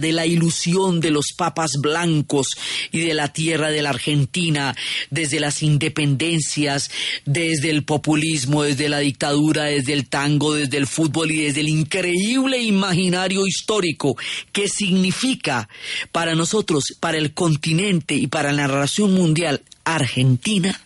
de 0.00 0.12
la 0.12 0.26
ilusión 0.26 1.00
de 1.00 1.10
los 1.10 1.32
papas 1.36 1.72
blancos 1.80 2.48
y 2.90 3.00
de 3.00 3.14
la 3.14 3.32
tierra 3.32 3.70
de 3.70 3.82
la 3.82 3.90
Argentina, 3.90 4.74
desde 5.10 5.40
las 5.40 5.62
independencias, 5.62 6.90
desde 7.24 7.70
el 7.70 7.84
populismo, 7.84 8.62
desde 8.62 8.88
la 8.88 8.98
dictadura, 8.98 9.64
desde 9.64 9.92
el 9.92 10.08
tango, 10.08 10.54
desde 10.54 10.78
el 10.78 10.86
fútbol 10.86 11.30
y 11.30 11.42
desde 11.42 11.60
el 11.60 11.68
increíble 11.68 12.62
imaginario 12.62 13.46
histórico 13.46 14.16
que 14.52 14.68
significa 14.68 15.68
para 16.12 16.34
nosotros, 16.34 16.84
para 17.00 17.18
el 17.18 17.34
continente, 17.34 17.57
continente 17.58 18.14
y 18.14 18.28
para 18.28 18.52
la 18.52 18.68
narración 18.68 19.12
mundial 19.12 19.62
argentina, 19.84 20.80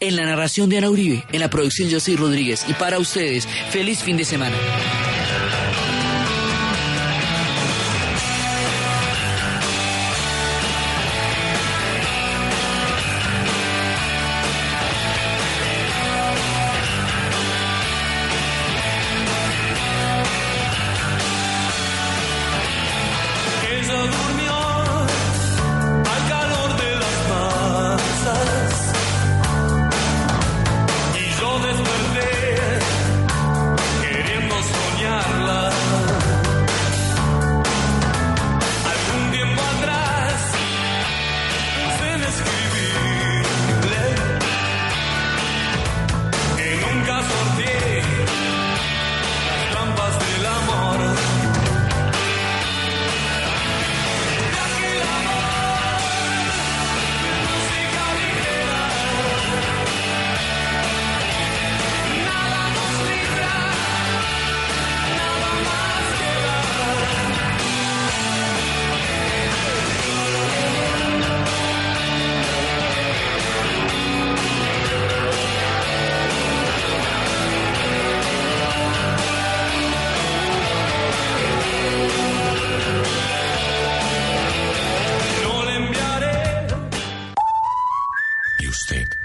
en 0.00 0.16
la 0.16 0.24
narración 0.24 0.68
de 0.68 0.78
Ana 0.78 0.90
Uribe, 0.90 1.24
en 1.30 1.40
la 1.40 1.50
producción 1.50 1.90
José 1.90 2.16
Rodríguez. 2.16 2.64
Y 2.68 2.72
para 2.74 2.98
ustedes, 2.98 3.46
feliz 3.70 4.00
fin 4.00 4.16
de 4.16 4.24
semana. 4.24 4.56